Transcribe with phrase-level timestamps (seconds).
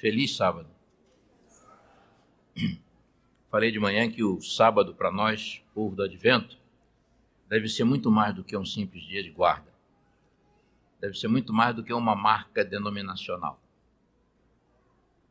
[0.00, 0.70] Feliz sábado.
[3.50, 6.56] Falei de manhã que o sábado para nós, povo do Advento,
[7.48, 9.74] deve ser muito mais do que um simples dia de guarda.
[11.00, 13.60] Deve ser muito mais do que uma marca denominacional.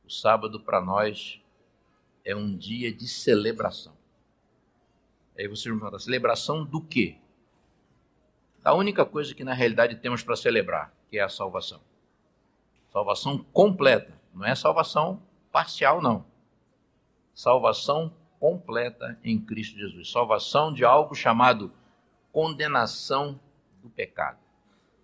[0.05, 1.41] O sábado para nós
[2.25, 3.95] é um dia de celebração.
[5.38, 7.18] Aí você me fala, celebração do quê?
[8.61, 11.79] Da única coisa que na realidade temos para celebrar, que é a salvação.
[12.91, 16.23] Salvação completa, não é salvação parcial, não.
[17.33, 20.11] Salvação completa em Cristo Jesus.
[20.11, 21.73] Salvação de algo chamado
[22.32, 23.39] condenação
[23.81, 24.37] do pecado.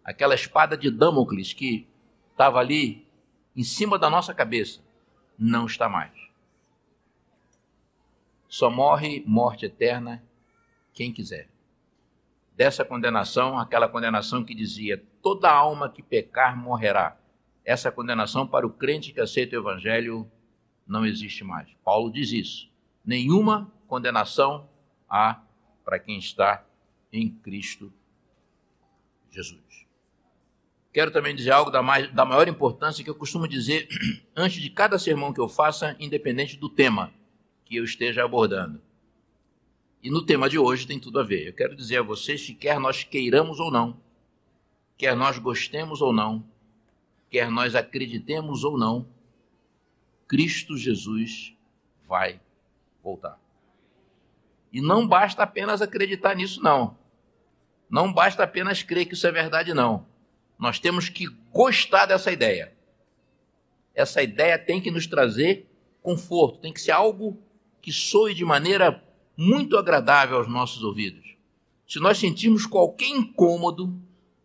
[0.03, 1.87] Aquela espada de Damocles que
[2.31, 3.07] estava ali
[3.55, 4.81] em cima da nossa cabeça,
[5.37, 6.11] não está mais.
[8.47, 10.23] Só morre morte eterna
[10.93, 11.49] quem quiser.
[12.55, 17.17] Dessa condenação, aquela condenação que dizia: toda alma que pecar morrerá.
[17.65, 20.29] Essa condenação para o crente que aceita o evangelho
[20.85, 21.69] não existe mais.
[21.83, 22.69] Paulo diz isso.
[23.05, 24.69] Nenhuma condenação
[25.09, 25.41] há
[25.83, 26.65] para quem está
[27.11, 27.91] em Cristo
[29.31, 29.61] Jesus.
[30.91, 33.87] Quero também dizer algo da, mais, da maior importância que eu costumo dizer
[34.35, 37.11] antes de cada sermão que eu faça, independente do tema
[37.65, 38.81] que eu esteja abordando.
[40.03, 41.47] E no tema de hoje tem tudo a ver.
[41.47, 43.99] Eu quero dizer a vocês que quer nós queiramos ou não,
[44.97, 46.45] quer nós gostemos ou não,
[47.33, 49.07] quer nós acreditemos ou não,
[50.27, 51.57] Cristo Jesus
[52.07, 52.39] vai
[53.03, 53.39] voltar.
[54.71, 56.95] E não basta apenas acreditar nisso, não.
[57.89, 60.05] Não basta apenas crer que isso é verdade, não.
[60.59, 62.71] Nós temos que gostar dessa ideia.
[63.95, 65.67] Essa ideia tem que nos trazer
[66.03, 67.41] conforto, tem que ser algo
[67.81, 69.03] que soe de maneira
[69.35, 71.35] muito agradável aos nossos ouvidos.
[71.87, 73.99] Se nós sentirmos qualquer incômodo,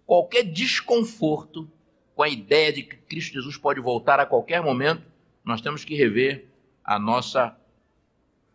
[0.07, 1.71] qualquer desconforto
[2.19, 5.05] com a ideia de que Cristo Jesus pode voltar a qualquer momento,
[5.45, 6.49] nós temos que rever
[6.83, 7.57] a nossa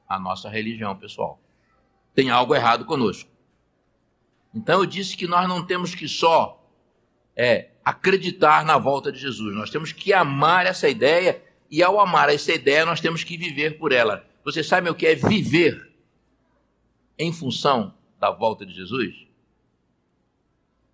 [0.06, 1.40] a nossa religião, pessoal.
[2.14, 3.30] Tem algo errado conosco.
[4.54, 6.62] Então eu disse que nós não temos que só
[7.38, 12.28] é, acreditar na volta de Jesus, nós temos que amar essa ideia e ao amar
[12.28, 14.28] essa ideia nós temos que viver por ela.
[14.44, 15.90] Você sabe o que é viver
[17.18, 19.26] em função da volta de Jesus?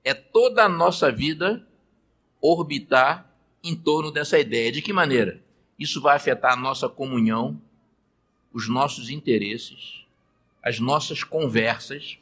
[0.04, 1.68] É toda a nossa vida
[2.42, 3.30] orbitar
[3.64, 4.72] em torno dessa ideia.
[4.72, 5.44] De que maneira?
[5.78, 7.62] Isso vai afetar a nossa comunhão,
[8.52, 10.06] os nossos interesses,
[10.62, 12.18] as nossas conversas,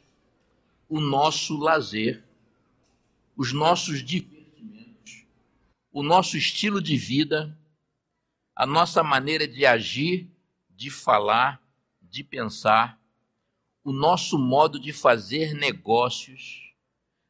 [0.88, 2.22] o nosso lazer,
[3.36, 5.24] os nossos divertimentos,
[5.92, 7.56] o nosso estilo de vida,
[8.54, 10.30] a nossa maneira de agir,
[10.70, 11.62] de falar,
[12.00, 12.98] de pensar,
[13.84, 16.72] o nosso modo de fazer negócios,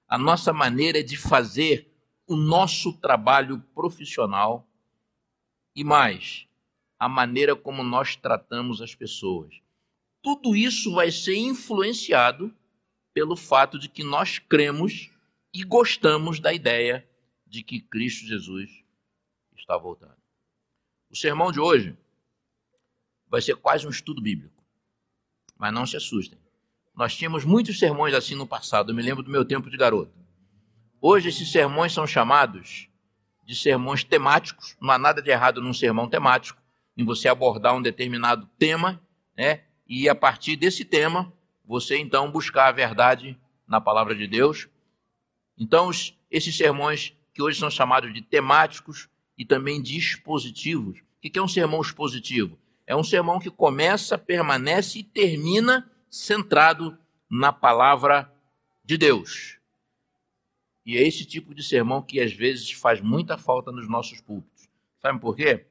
[0.09, 1.88] a nossa maneira de fazer
[2.29, 4.69] o nosso trabalho profissional
[5.75, 6.47] e mais,
[6.99, 9.63] a maneira como nós tratamos as pessoas.
[10.21, 12.55] Tudo isso vai ser influenciado
[13.15, 15.11] pelo fato de que nós cremos
[15.55, 17.09] e gostamos da ideia
[17.47, 18.85] de que Cristo Jesus
[19.57, 20.17] está voltando.
[21.11, 21.97] O sermão de hoje
[23.27, 24.63] vai ser quase um estudo bíblico.
[25.57, 26.39] Mas não se assustem.
[26.95, 30.13] Nós tínhamos muitos sermões assim no passado, eu me lembro do meu tempo de garoto.
[31.01, 32.89] Hoje esses sermões são chamados
[33.45, 34.77] de sermões temáticos.
[34.81, 36.61] Não há nada de errado num sermão temático,
[36.97, 39.01] em você abordar um determinado tema,
[39.37, 39.63] né?
[39.87, 41.33] E a partir desse tema,
[41.65, 44.69] você então buscar a verdade na palavra de Deus.
[45.57, 45.89] Então,
[46.31, 50.99] esses sermões que hoje são chamados de temáticos e também de expositivos.
[50.99, 52.59] O que é um sermão expositivo?
[52.85, 56.99] É um sermão que começa, permanece e termina centrado
[57.31, 58.33] na palavra
[58.85, 59.58] de Deus.
[60.89, 64.71] E é esse tipo de sermão que às vezes faz muita falta nos nossos púlpitos.
[65.03, 65.67] Sabe por quê?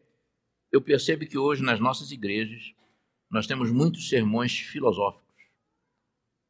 [0.72, 2.76] Eu percebo que hoje nas nossas igrejas
[3.28, 5.26] nós temos muitos sermões filosóficos,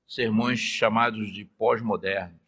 [0.06, 2.42] sermões chamados de pós-modernos,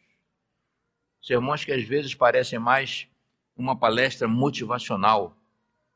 [1.21, 3.07] sermões que às vezes parecem mais
[3.55, 5.37] uma palestra motivacional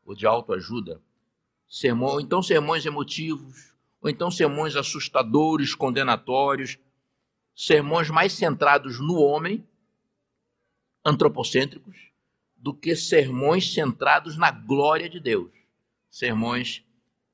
[0.05, 1.01] ou de autoajuda,
[1.67, 6.79] sermão, então sermões emotivos, ou então sermões assustadores, condenatórios,
[7.53, 9.67] sermões mais centrados no homem,
[11.05, 11.95] antropocêntricos,
[12.55, 15.51] do que sermões centrados na glória de Deus,
[16.09, 16.83] sermões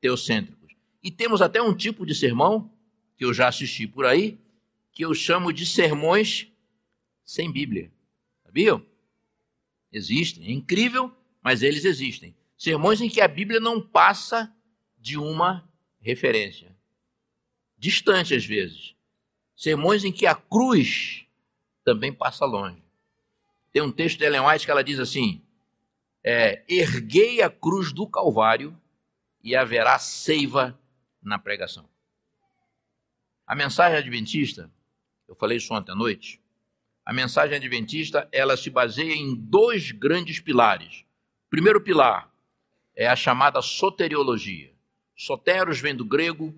[0.01, 0.73] teocêntricos.
[1.03, 2.71] E temos até um tipo de sermão,
[3.15, 4.39] que eu já assisti por aí,
[4.91, 6.51] que eu chamo de sermões
[7.23, 7.91] sem Bíblia.
[8.43, 8.83] Sabiam?
[9.91, 10.47] Existem.
[10.47, 12.35] É incrível, mas eles existem.
[12.57, 14.53] Sermões em que a Bíblia não passa
[14.97, 15.69] de uma
[16.01, 16.75] referência.
[17.77, 18.95] Distante às vezes.
[19.55, 21.25] Sermões em que a cruz
[21.83, 22.81] também passa longe.
[23.71, 25.41] Tem um texto de Ellen White que ela diz assim:
[26.23, 28.79] é, erguei a cruz do Calvário
[29.43, 30.79] e haverá seiva
[31.21, 31.87] na pregação.
[33.45, 34.71] A mensagem adventista,
[35.27, 36.41] eu falei isso ontem à noite,
[37.05, 41.03] a mensagem adventista, ela se baseia em dois grandes pilares.
[41.49, 42.31] Primeiro pilar
[42.95, 44.71] é a chamada soteriologia.
[45.15, 46.53] Soteros vem do grego,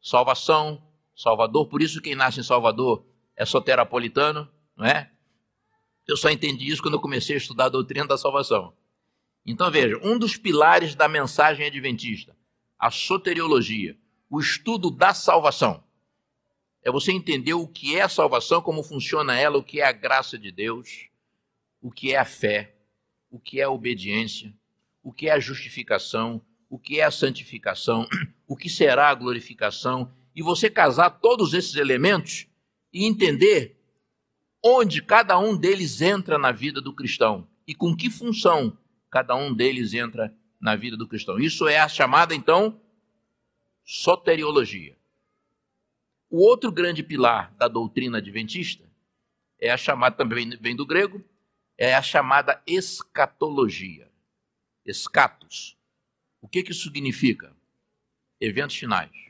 [0.00, 0.82] salvação,
[1.16, 3.04] Salvador, por isso quem nasce em Salvador
[3.34, 5.10] é soterapolitano, não é?
[6.06, 8.72] Eu só entendi isso quando eu comecei a estudar a doutrina da salvação.
[9.44, 12.36] Então veja, um dos pilares da mensagem adventista,
[12.78, 13.96] a soteriologia,
[14.30, 15.82] o estudo da salvação.
[16.82, 19.92] É você entender o que é a salvação, como funciona ela, o que é a
[19.92, 21.08] graça de Deus,
[21.80, 22.74] o que é a fé,
[23.30, 24.52] o que é a obediência,
[25.02, 28.06] o que é a justificação, o que é a santificação,
[28.46, 32.46] o que será a glorificação e você casar todos esses elementos
[32.92, 33.75] e entender
[34.62, 38.76] onde cada um deles entra na vida do cristão e com que função
[39.10, 41.38] cada um deles entra na vida do cristão.
[41.38, 42.80] Isso é a chamada, então,
[43.84, 44.96] soteriologia.
[46.28, 48.84] O outro grande pilar da doutrina adventista
[49.58, 51.24] é a chamada, também vem do grego,
[51.78, 54.10] é a chamada escatologia.
[54.84, 55.76] Escatos.
[56.40, 57.56] O que, que isso significa?
[58.40, 59.26] Eventos finais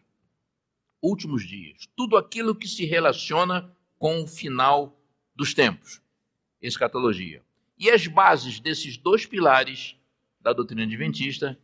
[1.06, 1.88] últimos dias.
[1.94, 4.95] Tudo aquilo que se relaciona com o final
[5.36, 6.02] dos tempos.
[6.60, 7.44] Escatologia.
[7.78, 9.94] E as bases desses dois pilares
[10.40, 11.56] da doutrina adventista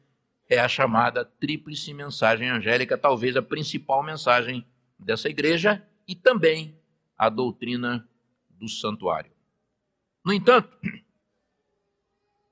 [0.48, 4.64] é a chamada tríplice mensagem angélica, talvez a principal mensagem
[4.98, 6.78] dessa igreja e também
[7.16, 8.06] a doutrina
[8.50, 9.32] do santuário.
[10.24, 10.76] No entanto,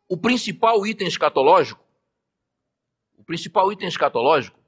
[0.09, 1.85] o principal item escatológico,
[3.17, 4.61] o principal item escatológico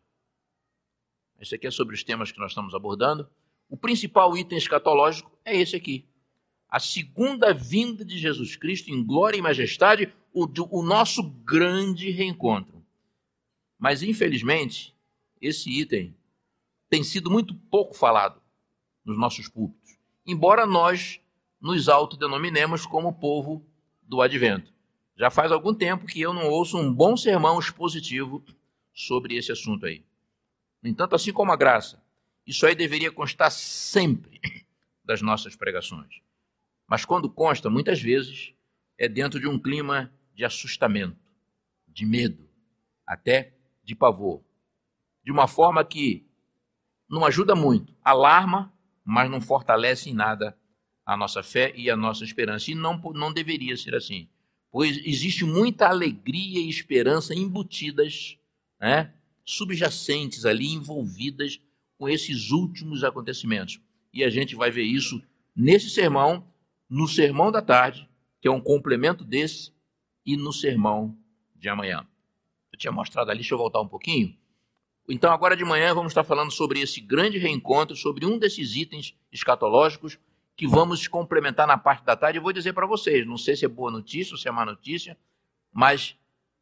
[1.42, 3.28] esse aqui é sobre os temas que nós estamos abordando.
[3.68, 6.08] O principal item escatológico é esse aqui.
[6.72, 12.82] A segunda vinda de Jesus Cristo em glória e majestade, o, o nosso grande reencontro.
[13.78, 14.96] Mas, infelizmente,
[15.38, 16.16] esse item
[16.88, 18.40] tem sido muito pouco falado
[19.04, 21.20] nos nossos púlpitos, embora nós
[21.60, 23.62] nos autodenominemos como povo
[24.00, 24.72] do advento.
[25.14, 28.42] Já faz algum tempo que eu não ouço um bom sermão expositivo
[28.94, 30.02] sobre esse assunto aí.
[30.82, 32.02] No entanto, assim como a graça,
[32.46, 34.40] isso aí deveria constar sempre
[35.04, 36.22] das nossas pregações.
[36.92, 38.52] Mas quando consta, muitas vezes,
[38.98, 41.16] é dentro de um clima de assustamento,
[41.88, 42.46] de medo,
[43.06, 44.44] até de pavor.
[45.24, 46.28] De uma forma que
[47.08, 48.70] não ajuda muito, alarma,
[49.02, 50.54] mas não fortalece em nada
[51.06, 52.70] a nossa fé e a nossa esperança.
[52.70, 54.28] E não, não deveria ser assim,
[54.70, 58.36] pois existe muita alegria e esperança embutidas
[58.78, 59.14] né,
[59.46, 61.58] subjacentes ali, envolvidas
[61.96, 63.80] com esses últimos acontecimentos.
[64.12, 65.22] E a gente vai ver isso
[65.56, 66.51] nesse sermão,
[66.92, 68.06] no sermão da tarde,
[68.38, 69.72] que é um complemento desse,
[70.26, 71.16] e no sermão
[71.56, 72.06] de amanhã.
[72.70, 74.36] Eu tinha mostrado ali, deixa eu voltar um pouquinho.
[75.08, 79.16] Então, agora de manhã, vamos estar falando sobre esse grande reencontro, sobre um desses itens
[79.32, 80.18] escatológicos
[80.54, 82.38] que vamos complementar na parte da tarde.
[82.38, 84.66] Eu vou dizer para vocês, não sei se é boa notícia ou se é má
[84.66, 85.16] notícia,
[85.72, 86.14] mas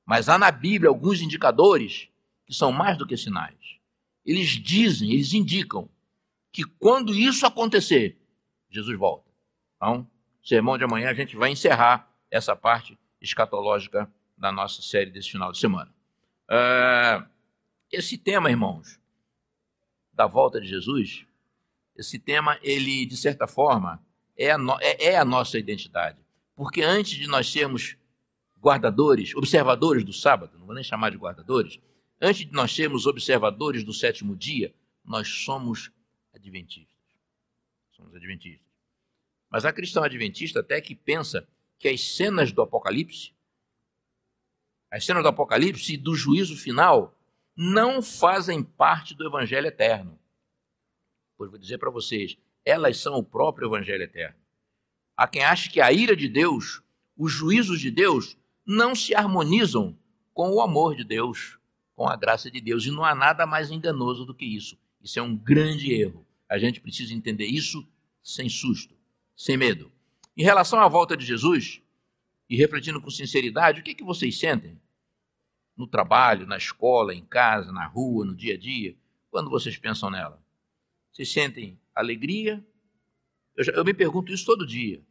[0.06, 2.08] Mas há na Bíblia alguns indicadores
[2.46, 3.80] que são mais do que sinais.
[4.24, 5.90] Eles dizem, eles indicam
[6.52, 8.16] que quando isso acontecer,
[8.70, 9.32] Jesus volta.
[9.76, 10.08] Então,
[10.44, 15.52] sermão de amanhã a gente vai encerrar essa parte escatológica da nossa série desse final
[15.52, 15.94] de semana.
[16.50, 17.28] Uh,
[17.92, 19.00] esse tema, irmãos,
[20.14, 21.26] da volta de Jesus,
[21.96, 24.04] esse tema, ele, de certa forma,
[24.38, 26.20] é a, no, é, é a nossa identidade.
[26.56, 27.98] Porque antes de nós sermos
[28.60, 31.80] guardadores, observadores do sábado, não vou nem chamar de guardadores,
[32.22, 35.92] antes de nós sermos observadores do sétimo dia, nós somos
[36.34, 36.96] adventistas.
[37.92, 38.68] Somos adventistas.
[39.50, 41.48] Mas a cristã adventista até que pensa
[41.80, 43.34] que as cenas do Apocalipse,
[44.92, 47.18] as cenas do Apocalipse e do juízo final,
[47.56, 50.18] não fazem parte do Evangelho eterno.
[51.38, 54.38] Pois vou dizer para vocês, elas são o próprio Evangelho eterno.
[55.16, 56.82] Há quem ache que a ira de Deus,
[57.18, 59.98] os juízos de Deus, não se harmonizam
[60.34, 61.58] com o amor de Deus,
[61.96, 62.86] com a graça de Deus.
[62.86, 64.78] E não há nada mais enganoso do que isso.
[65.02, 66.26] Isso é um grande erro.
[66.48, 67.88] A gente precisa entender isso
[68.22, 68.96] sem susto,
[69.36, 69.92] sem medo.
[70.38, 71.82] Em relação à volta de Jesus,
[72.48, 74.80] e refletindo com sinceridade, o que, é que vocês sentem?
[75.76, 78.96] No trabalho, na escola, em casa, na rua, no dia a dia,
[79.32, 80.40] quando vocês pensam nela?
[81.12, 82.64] Vocês sentem alegria?
[83.56, 85.02] Eu, já, eu me pergunto isso todo dia.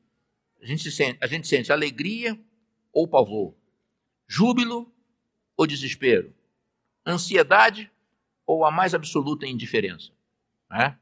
[0.62, 2.38] A gente, sente, a gente sente alegria
[2.92, 3.52] ou pavor?
[4.28, 4.92] Júbilo
[5.56, 6.32] ou desespero?
[7.04, 7.90] Ansiedade
[8.46, 10.12] ou a mais absoluta indiferença?
[10.70, 10.94] É?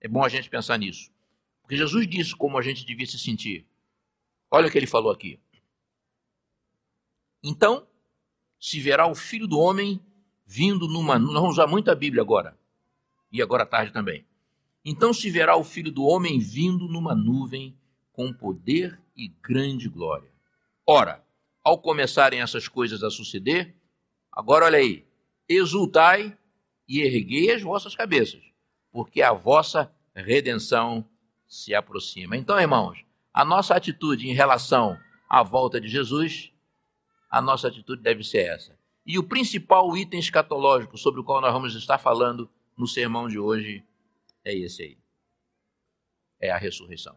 [0.00, 1.11] é bom a gente pensar nisso.
[1.72, 3.66] Porque Jesus disse como a gente devia se sentir.
[4.50, 5.40] Olha o que ele falou aqui.
[7.42, 7.86] Então,
[8.60, 9.98] se verá o filho do homem
[10.44, 11.18] vindo numa.
[11.18, 12.58] Nós vamos usar muito a Bíblia agora.
[13.32, 14.22] E agora à tarde também.
[14.84, 17.74] Então se verá o filho do homem vindo numa nuvem
[18.12, 20.28] com poder e grande glória.
[20.86, 21.24] Ora,
[21.64, 23.74] ao começarem essas coisas a suceder,
[24.30, 25.06] agora olha aí,
[25.48, 26.36] exultai
[26.86, 28.42] e erguei as vossas cabeças,
[28.90, 31.08] porque a vossa redenção
[31.52, 32.36] se aproxima.
[32.36, 36.52] Então, irmãos, a nossa atitude em relação à volta de Jesus
[37.32, 38.78] a nossa atitude deve ser essa.
[39.06, 43.38] E o principal item escatológico sobre o qual nós vamos estar falando no sermão de
[43.38, 43.82] hoje
[44.44, 44.98] é esse aí.
[46.38, 47.16] É a ressurreição.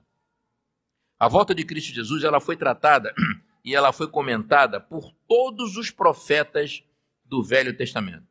[1.19, 3.13] A volta de Cristo Jesus, ela foi tratada
[3.63, 6.81] e ela foi comentada por todos os profetas
[7.25, 8.27] do Velho Testamento.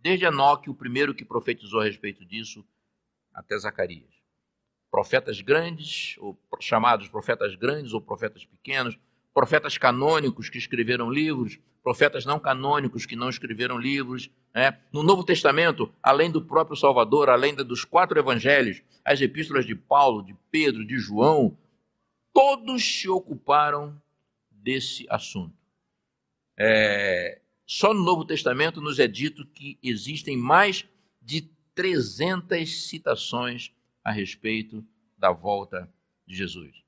[0.00, 2.66] Desde Enoque, o primeiro que profetizou a respeito disso,
[3.32, 4.11] até Zacarias.
[4.92, 8.96] Profetas grandes, ou chamados profetas grandes ou profetas pequenos,
[9.34, 14.30] profetas canônicos que escreveram livros, profetas não canônicos que não escreveram livros.
[14.54, 14.78] Né?
[14.92, 20.22] No Novo Testamento, além do próprio Salvador, além dos quatro evangelhos, as epístolas de Paulo,
[20.22, 21.56] de Pedro, de João,
[22.32, 24.00] todos se ocuparam
[24.50, 25.56] desse assunto.
[26.56, 30.86] É, só no Novo Testamento nos é dito que existem mais
[31.20, 33.72] de 300 citações
[34.04, 34.84] a respeito
[35.16, 35.92] da volta
[36.26, 36.82] de Jesus.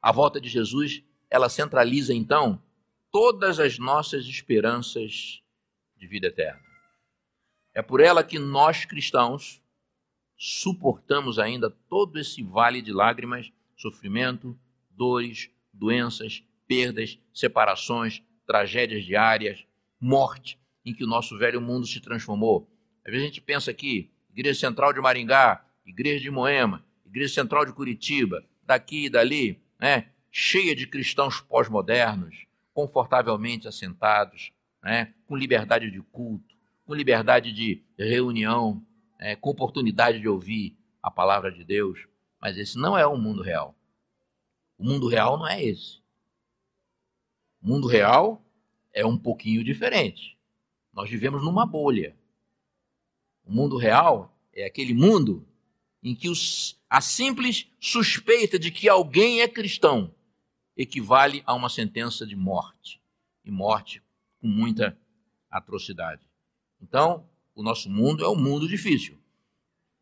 [0.00, 2.62] A volta de Jesus ela centraliza então
[3.10, 5.42] todas as nossas esperanças
[5.96, 6.60] de vida eterna.
[7.74, 9.62] É por ela que nós cristãos
[10.36, 14.58] suportamos ainda todo esse vale de lágrimas, sofrimento,
[14.90, 19.66] dores, doenças, perdas, separações, tragédias diárias,
[20.00, 22.70] morte, em que o nosso velho mundo se transformou.
[23.04, 27.64] Às vezes a gente pensa aqui, Igreja Central de Maringá, Igreja de Moema, Igreja Central
[27.64, 30.08] de Curitiba, daqui e dali, né?
[30.30, 34.52] cheia de cristãos pós-modernos, confortavelmente assentados,
[34.82, 38.84] né, com liberdade de culto, com liberdade de reunião,
[39.18, 42.06] é, com oportunidade de ouvir a palavra de Deus.
[42.38, 43.74] Mas esse não é o mundo real.
[44.76, 46.02] O mundo real não é esse.
[47.62, 48.44] O mundo real
[48.92, 50.38] é um pouquinho diferente.
[50.92, 52.14] Nós vivemos numa bolha.
[53.42, 55.46] O mundo real é aquele mundo
[56.02, 60.14] em que os, a simples suspeita de que alguém é cristão
[60.76, 63.00] equivale a uma sentença de morte,
[63.44, 64.02] e morte
[64.40, 64.96] com muita
[65.50, 66.22] atrocidade.
[66.80, 69.18] Então, o nosso mundo é um mundo difícil.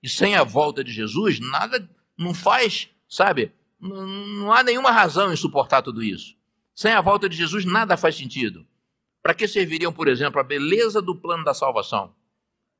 [0.02, 3.52] E sem a volta de Jesus, nada não faz, sabe?
[3.80, 6.36] Não, não há nenhuma razão em suportar tudo isso.
[6.74, 8.66] Sem a volta de Jesus, nada faz sentido.
[9.22, 12.14] Para que serviriam, por exemplo, a beleza do plano da salvação?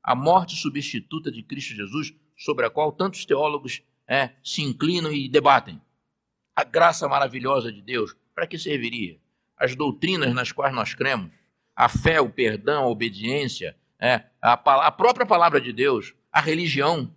[0.03, 5.27] A morte substituta de Cristo Jesus, sobre a qual tantos teólogos é, se inclinam e
[5.29, 5.81] debatem
[6.55, 9.19] a graça maravilhosa de Deus, para que serviria?
[9.57, 11.31] As doutrinas nas quais nós cremos,
[11.75, 17.13] a fé, o perdão, a obediência, é, a, a própria palavra de Deus, a religião.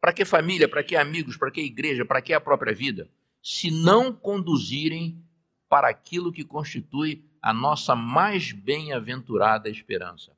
[0.00, 3.08] Para que família, para que amigos, para que igreja, para que a própria vida?
[3.42, 5.22] Se não conduzirem
[5.68, 10.32] para aquilo que constitui a nossa mais bem-aventurada esperança,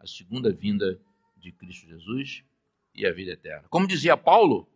[0.00, 1.00] a segunda vinda
[1.36, 2.42] de Cristo Jesus
[2.94, 3.66] e a vida eterna.
[3.68, 4.68] Como dizia Paulo,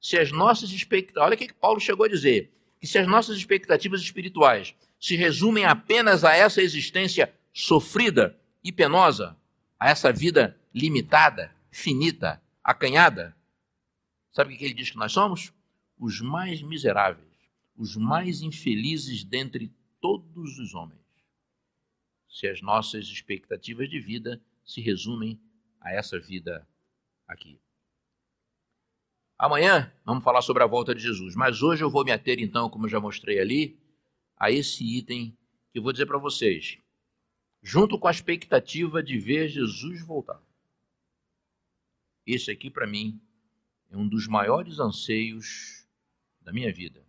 [0.00, 1.24] se as nossas expectativas.
[1.24, 5.64] Olha o que Paulo chegou a dizer que se as nossas expectativas espirituais se resumem
[5.64, 9.36] apenas a essa existência sofrida e penosa,
[9.78, 13.36] a essa vida limitada, finita, acanhada,
[14.32, 15.52] sabe o que ele diz que nós somos?
[15.98, 17.26] Os mais miseráveis,
[17.76, 20.98] os mais infelizes dentre todos os homens.
[22.28, 25.40] Se as nossas expectativas de vida se resumem
[25.80, 26.66] a essa vida
[27.28, 27.60] aqui.
[29.38, 32.68] Amanhã vamos falar sobre a volta de Jesus, mas hoje eu vou me ater, então,
[32.68, 33.78] como eu já mostrei ali,
[34.36, 35.36] a esse item
[35.70, 36.78] que eu vou dizer para vocês,
[37.62, 40.42] junto com a expectativa de ver Jesus voltar.
[42.26, 43.20] Esse aqui, para mim,
[43.90, 45.86] é um dos maiores anseios
[46.40, 47.06] da minha vida,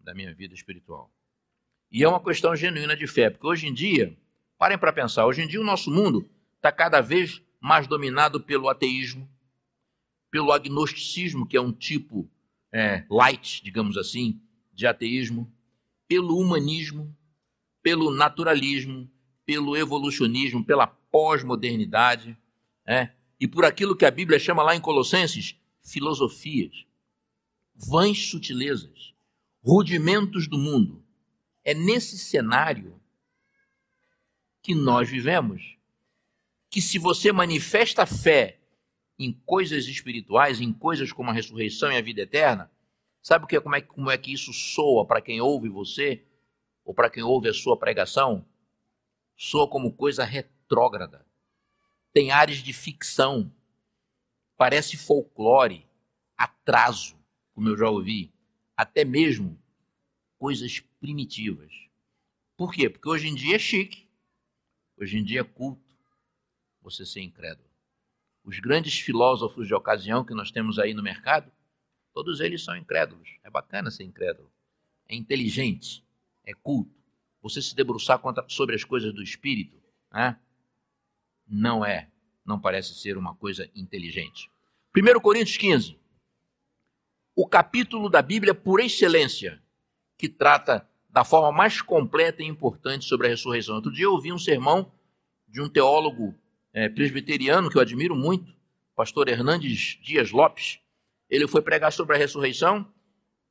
[0.00, 1.12] da minha vida espiritual.
[1.90, 4.16] E é uma questão genuína de fé, porque hoje em dia,
[4.58, 8.68] parem para pensar, hoje em dia o nosso mundo está cada vez mais dominado pelo
[8.68, 9.28] ateísmo,
[10.34, 12.28] pelo agnosticismo, que é um tipo
[12.72, 15.48] é, light, digamos assim, de ateísmo,
[16.08, 17.16] pelo humanismo,
[17.80, 19.08] pelo naturalismo,
[19.46, 22.36] pelo evolucionismo, pela pós-modernidade,
[22.84, 26.84] é, e por aquilo que a Bíblia chama lá em Colossenses filosofias,
[27.72, 29.14] vãs sutilezas,
[29.62, 31.00] rudimentos do mundo.
[31.62, 33.00] É nesse cenário
[34.60, 35.76] que nós vivemos.
[36.68, 38.58] Que se você manifesta fé
[39.18, 42.70] em coisas espirituais, em coisas como a ressurreição e a vida eterna,
[43.22, 46.24] sabe o que, como, é, como é que isso soa para quem ouve você,
[46.84, 48.46] ou para quem ouve a sua pregação?
[49.36, 51.26] Soa como coisa retrógrada.
[52.12, 53.52] Tem áreas de ficção.
[54.56, 55.86] Parece folclore,
[56.36, 57.16] atraso,
[57.54, 58.32] como eu já ouvi,
[58.76, 59.58] até mesmo
[60.38, 61.72] coisas primitivas.
[62.56, 62.88] Por quê?
[62.88, 64.08] Porque hoje em dia é chique,
[64.96, 65.82] hoje em dia é culto
[66.80, 67.73] você ser incrédulo
[68.44, 71.50] os grandes filósofos de ocasião que nós temos aí no mercado,
[72.12, 73.28] todos eles são incrédulos.
[73.42, 74.50] É bacana ser incrédulo.
[75.08, 76.04] É inteligente,
[76.44, 76.94] é culto.
[77.42, 79.76] Você se debruçar sobre as coisas do espírito,
[80.12, 80.38] né?
[81.46, 82.08] não é,
[82.44, 84.50] não parece ser uma coisa inteligente.
[84.96, 85.98] 1 Coríntios 15,
[87.34, 89.60] o capítulo da Bíblia por excelência,
[90.16, 93.76] que trata da forma mais completa e importante sobre a ressurreição.
[93.76, 94.92] Outro dia eu ouvi um sermão
[95.48, 96.34] de um teólogo
[96.74, 98.52] é, presbiteriano, que eu admiro muito,
[98.96, 100.80] pastor Hernandes Dias Lopes,
[101.30, 102.92] ele foi pregar sobre a ressurreição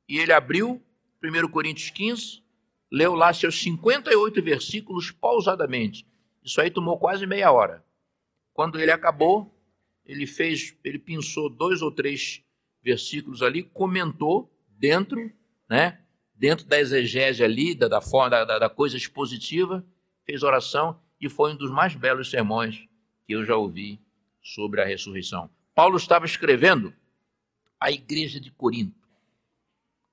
[0.06, 0.80] e ele abriu
[1.22, 2.42] 1 Coríntios 15,
[2.92, 6.06] leu lá seus 58 versículos pausadamente.
[6.44, 7.82] Isso aí tomou quase meia hora.
[8.52, 9.50] Quando ele acabou,
[10.04, 12.42] ele fez, ele pensou dois ou três
[12.82, 15.32] versículos ali, comentou dentro,
[15.68, 15.98] né,
[16.34, 19.84] dentro da exegese ali, da, da forma da, da coisa expositiva,
[20.26, 22.86] fez oração e foi um dos mais belos sermões
[23.26, 24.00] que eu já ouvi
[24.42, 25.50] sobre a ressurreição.
[25.74, 26.94] Paulo estava escrevendo
[27.80, 28.94] à igreja de Corinto,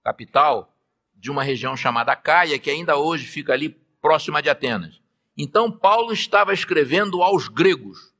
[0.03, 0.73] capital
[1.13, 3.69] de uma região chamada Caia, que ainda hoje fica ali
[4.01, 4.99] próxima de Atenas.
[5.37, 8.13] Então, Paulo estava escrevendo aos gregos.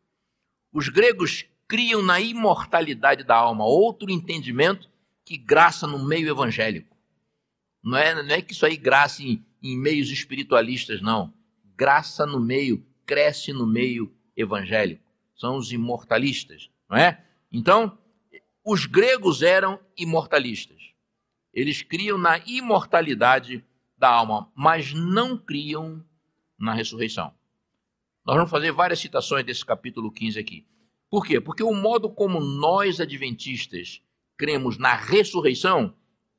[0.72, 4.90] Os gregos criam na imortalidade da alma outro entendimento
[5.26, 6.96] que graça no meio evangélico.
[7.84, 11.34] Não é, não é que isso aí graça em, em meios espiritualistas, não.
[11.76, 15.04] Graça no meio, cresce no meio evangélico,
[15.36, 17.24] são os imortalistas, não é?
[17.52, 17.98] Então,
[18.64, 20.92] os gregos eram imortalistas.
[21.54, 23.66] Eles criam na imortalidade
[23.98, 26.04] da alma, mas não criam
[26.58, 27.34] na ressurreição.
[28.26, 30.68] Nós vamos fazer várias citações desse capítulo 15 aqui.
[31.10, 31.42] Por quê?
[31.42, 34.02] Porque o modo como nós adventistas
[34.38, 35.94] cremos na ressurreição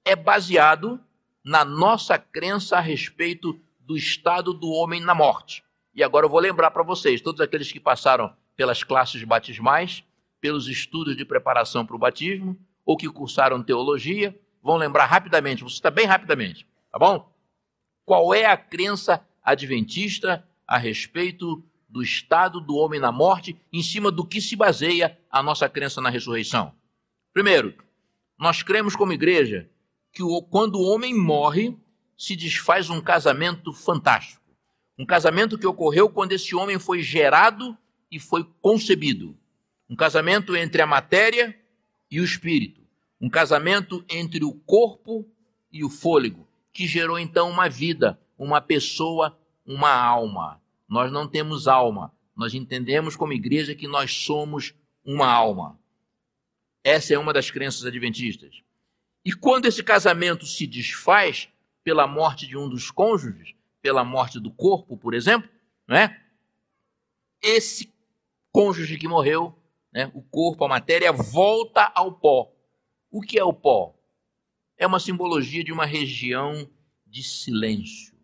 [0.04, 1.00] é baseado
[1.44, 5.64] na nossa crença a respeito do estado do homem na morte.
[5.94, 10.02] E agora eu vou lembrar para vocês, todos aqueles que passaram pelas classes batismais,
[10.40, 15.76] pelos estudos de preparação para o batismo, ou que cursaram teologia, vão lembrar rapidamente, você
[15.76, 17.30] está bem rapidamente, tá bom?
[18.04, 24.10] Qual é a crença adventista a respeito do estado do homem na morte, em cima
[24.10, 26.74] do que se baseia a nossa crença na ressurreição?
[27.32, 27.74] Primeiro,
[28.38, 29.68] nós cremos como igreja
[30.12, 31.76] que quando o homem morre,
[32.16, 34.41] se desfaz um casamento fantástico.
[34.98, 37.76] Um casamento que ocorreu quando esse homem foi gerado
[38.10, 39.36] e foi concebido.
[39.88, 41.58] Um casamento entre a matéria
[42.10, 42.82] e o espírito.
[43.20, 45.26] Um casamento entre o corpo
[45.70, 50.60] e o fôlego, que gerou então uma vida, uma pessoa, uma alma.
[50.88, 52.12] Nós não temos alma.
[52.36, 54.74] Nós entendemos como igreja que nós somos
[55.04, 55.78] uma alma.
[56.84, 58.62] Essa é uma das crenças adventistas.
[59.24, 61.48] E quando esse casamento se desfaz
[61.84, 65.50] pela morte de um dos cônjuges, pela morte do corpo, por exemplo,
[65.86, 66.18] não é?
[67.42, 67.92] Esse
[68.52, 69.58] cônjuge que morreu,
[69.92, 72.52] né, o corpo, a matéria, volta ao pó.
[73.10, 73.94] O que é o pó?
[74.78, 76.70] É uma simbologia de uma região
[77.04, 78.14] de silêncio.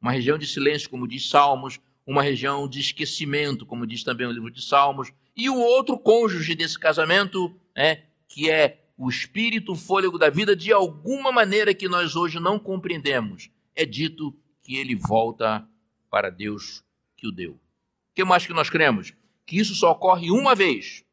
[0.00, 4.32] Uma região de silêncio, como diz Salmos, uma região de esquecimento, como diz também o
[4.32, 5.12] livro de Salmos.
[5.34, 10.54] E o outro cônjuge desse casamento né, que é o espírito, o fôlego da vida,
[10.54, 15.66] de alguma maneira que nós hoje não compreendemos, é dito que ele volta
[16.10, 16.84] para Deus
[17.16, 17.52] que o deu.
[17.52, 19.12] O que mais que nós cremos?
[19.46, 21.04] Que isso só ocorre uma vez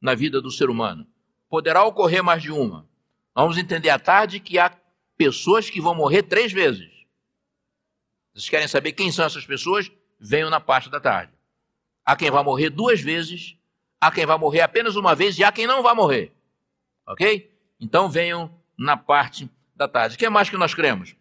[0.00, 1.06] na vida do ser humano.
[1.48, 2.88] Poderá ocorrer mais de uma.
[3.34, 4.76] Vamos entender à tarde que há
[5.16, 6.90] pessoas que vão morrer três vezes.
[8.34, 9.90] Vocês querem saber quem são essas pessoas?
[10.18, 11.32] Venham na parte da tarde.
[12.04, 13.56] Há quem vai morrer duas vezes,
[14.00, 16.32] há quem vai morrer apenas uma vez e há quem não vai morrer.
[17.06, 17.50] Ok?
[17.78, 20.16] Então venham na parte da tarde.
[20.16, 21.14] O que mais que nós cremos?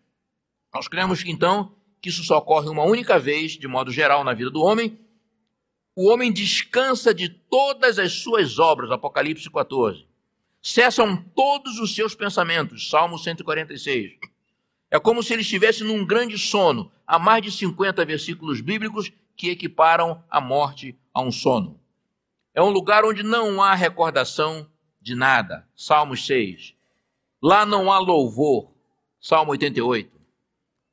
[0.73, 4.33] Nós cremos que então que isso só ocorre uma única vez, de modo geral, na
[4.33, 4.97] vida do homem.
[5.95, 10.07] O homem descansa de todas as suas obras, Apocalipse 14.
[10.61, 14.13] Cessam todos os seus pensamentos, Salmo 146.
[14.89, 16.91] É como se ele estivesse num grande sono.
[17.05, 21.79] Há mais de 50 versículos bíblicos que equiparam a morte a um sono.
[22.53, 24.67] É um lugar onde não há recordação
[25.01, 25.67] de nada.
[25.75, 26.75] Salmo 6.
[27.41, 28.71] Lá não há louvor.
[29.19, 30.20] Salmo 88.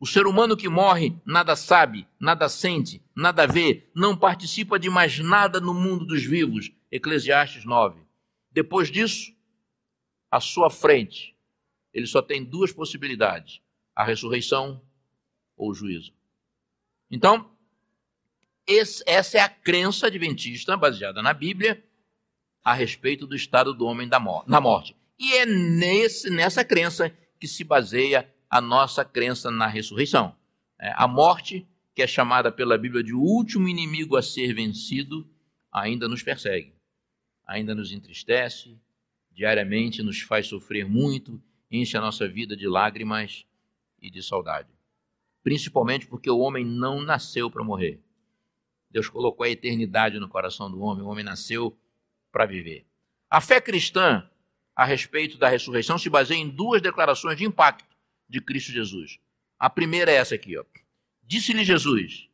[0.00, 5.18] O ser humano que morre nada sabe, nada sente, nada vê, não participa de mais
[5.18, 6.70] nada no mundo dos vivos.
[6.90, 8.00] Eclesiastes 9.
[8.50, 9.32] Depois disso,
[10.30, 11.36] à sua frente,
[11.92, 13.60] ele só tem duas possibilidades:
[13.94, 14.80] a ressurreição
[15.56, 16.12] ou o juízo.
[17.10, 17.50] Então,
[18.66, 21.82] esse, essa é a crença adventista baseada na Bíblia
[22.62, 24.94] a respeito do estado do homem da mor na morte.
[25.18, 30.34] E é nesse, nessa crença que se baseia a nossa crença na ressurreição.
[30.78, 35.28] É, a morte, que é chamada pela Bíblia de último inimigo a ser vencido,
[35.70, 36.74] ainda nos persegue,
[37.46, 38.78] ainda nos entristece,
[39.32, 43.44] diariamente nos faz sofrer muito, enche a nossa vida de lágrimas
[44.00, 44.68] e de saudade.
[45.42, 48.00] Principalmente porque o homem não nasceu para morrer.
[48.90, 51.78] Deus colocou a eternidade no coração do homem, o homem nasceu
[52.32, 52.86] para viver.
[53.28, 54.28] A fé cristã
[54.74, 57.97] a respeito da ressurreição se baseia em duas declarações de impacto
[58.28, 59.18] de Cristo Jesus.
[59.58, 60.64] A primeira é essa aqui, ó.
[61.22, 62.28] Disse-lhe Jesus: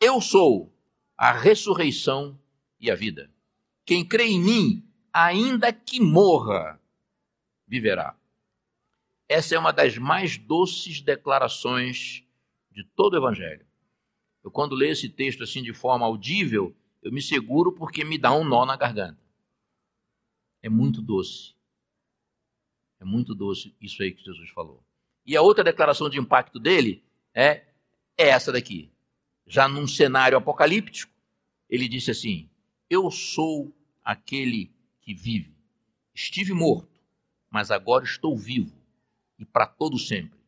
[0.00, 0.72] Eu sou
[1.16, 2.38] a ressurreição
[2.78, 3.30] e a vida.
[3.84, 6.80] Quem crê em mim, ainda que morra,
[7.66, 8.16] viverá.
[9.28, 12.24] Essa é uma das mais doces declarações
[12.70, 13.66] de todo o evangelho.
[14.44, 18.32] Eu, quando leio esse texto assim de forma audível, eu me seguro porque me dá
[18.32, 19.20] um nó na garganta.
[20.62, 21.54] É muito doce.
[23.00, 24.85] É muito doce isso aí que Jesus falou.
[25.26, 27.02] E a outra declaração de impacto dele
[27.34, 27.64] é,
[28.16, 28.90] é essa daqui.
[29.46, 31.12] Já num cenário apocalíptico,
[31.68, 32.48] ele disse assim:
[32.88, 35.54] Eu sou aquele que vive.
[36.14, 37.00] Estive morto,
[37.50, 38.72] mas agora estou vivo
[39.38, 40.38] e para todo sempre.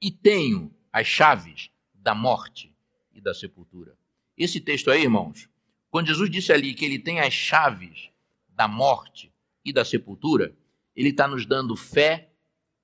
[0.00, 2.74] E tenho as chaves da morte
[3.12, 3.96] e da sepultura.
[4.36, 5.48] Esse texto aí, irmãos,
[5.90, 8.10] quando Jesus disse ali que ele tem as chaves
[8.48, 9.32] da morte
[9.64, 10.54] e da sepultura,
[10.94, 12.30] ele está nos dando fé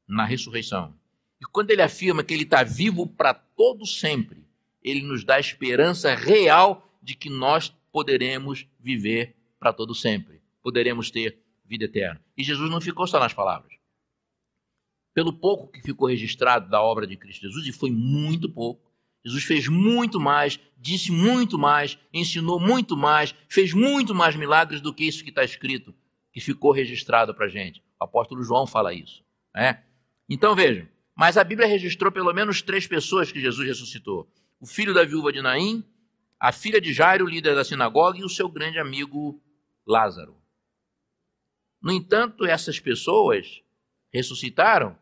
[0.07, 0.95] na ressurreição.
[1.41, 4.47] E quando ele afirma que ele está vivo para todo sempre,
[4.83, 11.11] ele nos dá a esperança real de que nós poderemos viver para todo sempre, poderemos
[11.11, 12.21] ter vida eterna.
[12.37, 13.73] E Jesus não ficou só nas palavras.
[15.13, 18.93] Pelo pouco que ficou registrado da obra de Cristo Jesus, e foi muito pouco,
[19.25, 24.95] Jesus fez muito mais, disse muito mais, ensinou muito mais, fez muito mais milagres do
[24.95, 25.93] que isso que está escrito,
[26.33, 27.83] que ficou registrado para a gente.
[28.01, 29.25] O apóstolo João fala isso.
[29.53, 29.83] Né?
[30.29, 34.95] Então vejam, mas a Bíblia registrou pelo menos três pessoas que Jesus ressuscitou: o filho
[34.95, 35.85] da viúva de Naim,
[36.39, 39.43] a filha de Jairo, líder da sinagoga, e o seu grande amigo
[39.87, 40.37] Lázaro.
[41.81, 43.63] No entanto, essas pessoas
[44.13, 44.97] ressuscitaram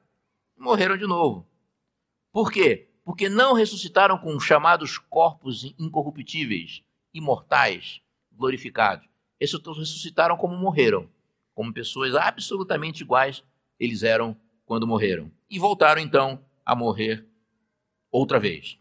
[0.56, 1.46] e morreram de novo.
[2.32, 2.88] Por quê?
[3.04, 8.00] porque não ressuscitaram com chamados corpos incorruptíveis, imortais,
[8.32, 9.06] glorificados.
[9.38, 11.08] Esses ressuscitaram como morreram,
[11.54, 13.44] como pessoas absolutamente iguais
[13.78, 15.30] eles eram quando morreram.
[15.48, 17.26] E voltaram então a morrer
[18.10, 18.78] outra vez.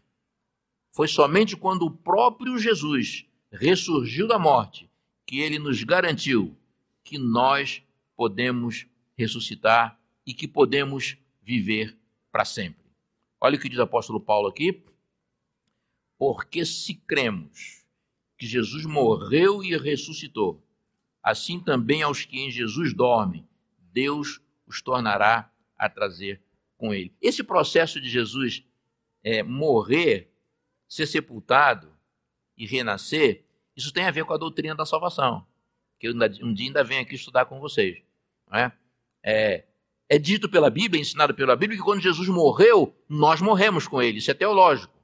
[0.92, 4.90] Foi somente quando o próprio Jesus ressurgiu da morte
[5.26, 6.56] que ele nos garantiu
[7.02, 7.82] que nós
[8.16, 11.96] podemos ressuscitar e que podemos viver
[12.32, 12.84] para sempre.
[13.40, 14.82] Olha o que diz o apóstolo Paulo aqui.
[16.16, 17.84] Porque se cremos
[18.38, 20.62] que Jesus morreu e ressuscitou,
[21.22, 23.46] assim também aos que em Jesus dormem,
[23.92, 26.40] Deus os tornará a trazer
[26.76, 27.14] com ele.
[27.20, 28.64] Esse processo de Jesus
[29.22, 30.30] é, morrer,
[30.88, 31.92] ser sepultado
[32.56, 33.44] e renascer,
[33.76, 35.46] isso tem a ver com a doutrina da salvação,
[35.98, 38.02] que eu um dia ainda venho aqui estudar com vocês.
[38.52, 38.70] É?
[39.22, 39.64] É,
[40.08, 44.18] é dito pela Bíblia, ensinado pela Bíblia, que quando Jesus morreu, nós morremos com ele.
[44.18, 44.94] Isso é teológico.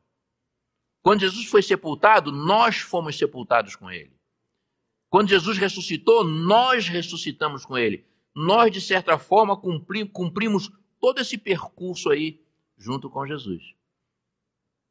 [1.03, 4.13] Quando Jesus foi sepultado, nós fomos sepultados com ele.
[5.09, 8.05] Quando Jesus ressuscitou, nós ressuscitamos com ele.
[8.35, 12.41] Nós, de certa forma, cumprimos todo esse percurso aí
[12.77, 13.75] junto com Jesus.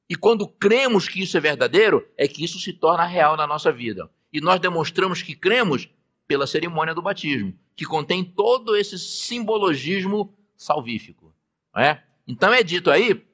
[0.10, 3.72] E quando cremos que isso é verdadeiro, é que isso se torna real na nossa
[3.72, 4.10] vida.
[4.34, 5.88] E nós demonstramos que cremos
[6.28, 11.34] pela cerimônia do batismo, que contém todo esse simbologismo salvífico.
[11.76, 12.02] É?
[12.28, 13.26] Então é dito aí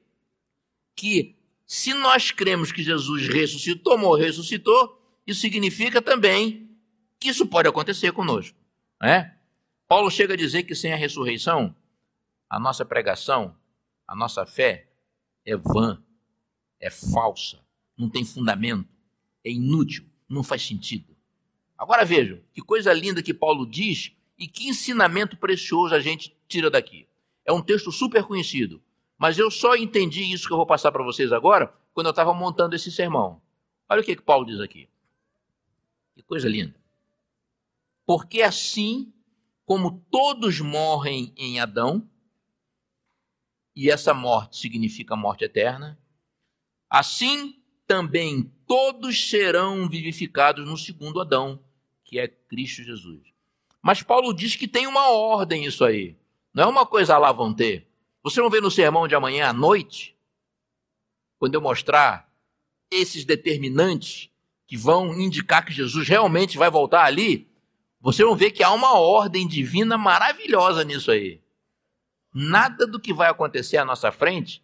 [0.94, 6.70] que se nós cremos que Jesus ressuscitou, morreu, ressuscitou, isso significa também
[7.18, 8.56] que isso pode acontecer conosco.
[9.02, 9.35] É?
[9.88, 11.74] Paulo chega a dizer que sem a ressurreição,
[12.50, 13.56] a nossa pregação,
[14.06, 14.88] a nossa fé
[15.44, 16.02] é vã
[16.80, 17.64] é falsa,
[17.96, 18.88] não tem fundamento,
[19.44, 21.16] é inútil, não faz sentido.
[21.76, 26.70] Agora vejam, que coisa linda que Paulo diz e que ensinamento precioso a gente tira
[26.70, 27.08] daqui.
[27.44, 28.82] É um texto super conhecido,
[29.18, 32.34] mas eu só entendi isso que eu vou passar para vocês agora quando eu estava
[32.34, 33.40] montando esse sermão.
[33.88, 34.88] Olha o que, que Paulo diz aqui.
[36.14, 36.74] Que coisa linda.
[38.04, 39.12] Porque assim
[39.66, 42.08] como todos morrem em Adão,
[43.74, 45.98] e essa morte significa morte eterna,
[46.88, 51.62] Assim também todos serão vivificados no segundo Adão,
[52.04, 53.20] que é Cristo Jesus.
[53.82, 56.16] Mas Paulo diz que tem uma ordem isso aí.
[56.54, 57.86] Não é uma coisa lá vão ter.
[58.22, 60.16] Você não vê no sermão de amanhã à noite,
[61.38, 62.32] quando eu mostrar
[62.90, 64.30] esses determinantes
[64.66, 67.48] que vão indicar que Jesus realmente vai voltar ali,
[68.00, 71.40] você vai ver que há uma ordem divina maravilhosa nisso aí.
[72.32, 74.62] Nada do que vai acontecer à nossa frente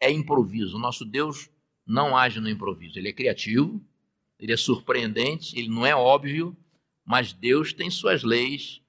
[0.00, 0.76] é improviso.
[0.76, 1.50] O nosso Deus
[1.86, 2.98] não age no improviso.
[2.98, 3.80] Ele é criativo,
[4.38, 6.56] ele é surpreendente, ele não é óbvio,
[7.04, 8.80] mas Deus tem suas leis,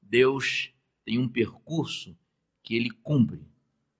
[0.00, 0.72] Deus
[1.04, 2.16] tem um percurso
[2.62, 3.40] que ele cumpre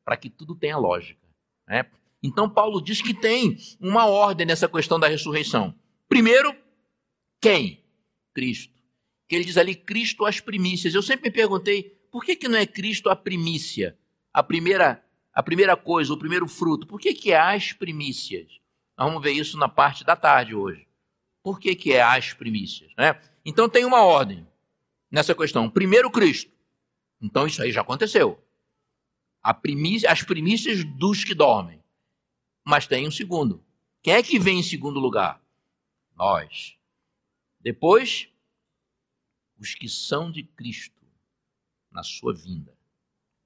[0.04, 1.26] para que tudo tenha lógica.
[1.66, 1.86] Né?
[2.22, 5.74] Então, Paulo diz que tem uma ordem nessa questão da ressurreição.
[6.08, 6.54] Primeiro,
[7.40, 7.82] quem?
[8.34, 8.79] Cristo.
[9.30, 10.92] Que ele diz ali, Cristo as primícias.
[10.92, 13.96] Eu sempre me perguntei, por que, que não é Cristo a primícia?
[14.34, 15.00] A primeira
[15.32, 16.84] a primeira coisa, o primeiro fruto.
[16.84, 18.58] Por que, que é as primícias?
[18.98, 20.88] Nós vamos ver isso na parte da tarde hoje.
[21.44, 22.90] Por que, que é as primícias?
[22.98, 23.16] Né?
[23.44, 24.44] Então tem uma ordem
[25.08, 25.70] nessa questão.
[25.70, 26.50] Primeiro Cristo.
[27.22, 28.42] Então isso aí já aconteceu.
[29.62, 31.80] Primícia, as primícias dos que dormem.
[32.66, 33.64] Mas tem um segundo.
[34.02, 35.40] Quem é que vem em segundo lugar?
[36.16, 36.76] Nós.
[37.60, 38.28] Depois,
[39.60, 41.06] os que são de Cristo
[41.92, 42.74] na sua vinda.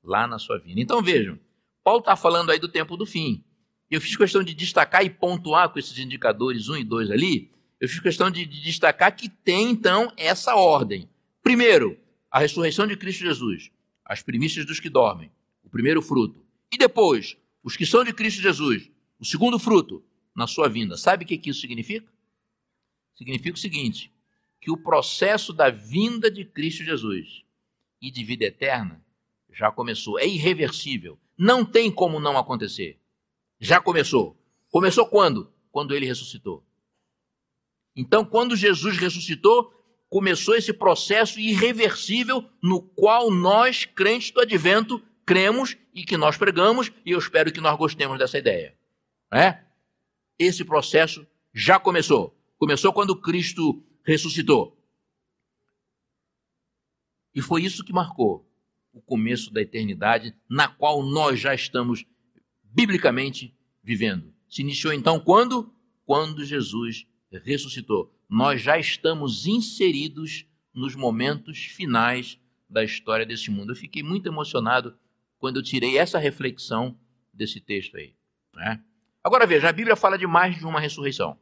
[0.03, 0.81] Lá na sua vinda.
[0.81, 1.39] Então vejam,
[1.83, 3.43] Paulo está falando aí do tempo do fim.
[3.91, 7.51] Eu fiz questão de destacar e pontuar com esses indicadores 1 e 2 ali.
[7.81, 11.09] Eu fiz questão de, de destacar que tem, então, essa ordem.
[11.43, 11.99] Primeiro,
[12.31, 13.71] a ressurreição de Cristo Jesus,
[14.05, 15.31] as primícias dos que dormem,
[15.63, 16.45] o primeiro fruto.
[16.73, 20.03] E depois, os que são de Cristo Jesus, o segundo fruto,
[20.35, 20.97] na sua vinda.
[20.97, 22.11] Sabe o que, que isso significa?
[23.15, 24.11] Significa o seguinte:
[24.65, 27.45] que o processo da vinda de Cristo Jesus
[28.01, 29.05] e de vida eterna
[29.53, 31.19] já começou, é irreversível.
[31.37, 32.99] Não tem como não acontecer.
[33.61, 34.35] Já começou.
[34.71, 35.53] Começou quando?
[35.71, 36.65] Quando ele ressuscitou.
[37.95, 39.71] Então, quando Jesus ressuscitou,
[40.09, 46.91] começou esse processo irreversível no qual nós, crentes do advento, cremos e que nós pregamos,
[47.05, 48.75] e eu espero que nós gostemos dessa ideia.
[49.31, 49.59] É?
[50.39, 52.35] Esse processo já começou.
[52.57, 54.79] Começou quando Cristo ressuscitou.
[57.35, 58.49] E foi isso que marcou
[58.93, 62.07] o começo da eternidade, na qual nós já estamos
[62.63, 64.33] biblicamente vivendo.
[64.49, 65.75] Se iniciou então quando?
[66.05, 68.15] Quando Jesus ressuscitou.
[68.29, 72.39] Nós já estamos inseridos nos momentos finais
[72.69, 73.73] da história desse mundo.
[73.73, 74.97] Eu fiquei muito emocionado
[75.39, 76.97] quando eu tirei essa reflexão
[77.33, 78.15] desse texto aí.
[78.55, 78.83] Né?
[79.23, 81.39] Agora veja, a Bíblia fala de mais de uma ressurreição.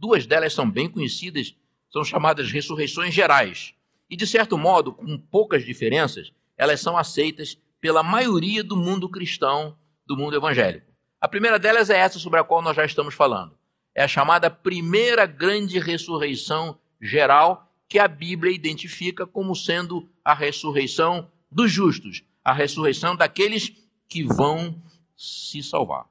[0.00, 1.54] Duas delas são bem conhecidas,
[1.92, 3.74] são chamadas ressurreições gerais.
[4.08, 9.76] E, de certo modo, com poucas diferenças, elas são aceitas pela maioria do mundo cristão,
[10.06, 10.90] do mundo evangélico.
[11.20, 13.58] A primeira delas é essa sobre a qual nós já estamos falando.
[13.94, 21.30] É a chamada primeira grande ressurreição geral, que a Bíblia identifica como sendo a ressurreição
[21.50, 23.70] dos justos, a ressurreição daqueles
[24.08, 24.82] que vão
[25.14, 26.06] se salvar.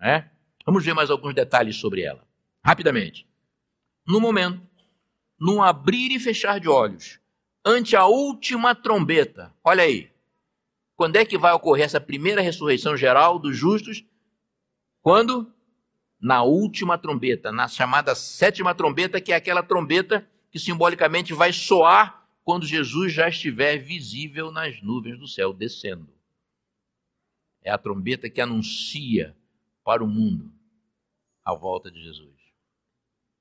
[0.00, 0.30] Né?
[0.64, 2.24] Vamos ver mais alguns detalhes sobre ela.
[2.64, 3.26] Rapidamente.
[4.06, 4.60] No momento,
[5.38, 7.18] num abrir e fechar de olhos,
[7.64, 9.54] ante a última trombeta.
[9.62, 10.12] Olha aí.
[10.96, 14.04] Quando é que vai ocorrer essa primeira ressurreição geral dos justos?
[15.00, 15.52] Quando?
[16.20, 22.26] Na última trombeta, na chamada sétima trombeta, que é aquela trombeta que simbolicamente vai soar
[22.44, 26.08] quando Jesus já estiver visível nas nuvens do céu, descendo.
[27.62, 29.36] É a trombeta que anuncia
[29.82, 30.52] para o mundo
[31.44, 32.33] a volta de Jesus.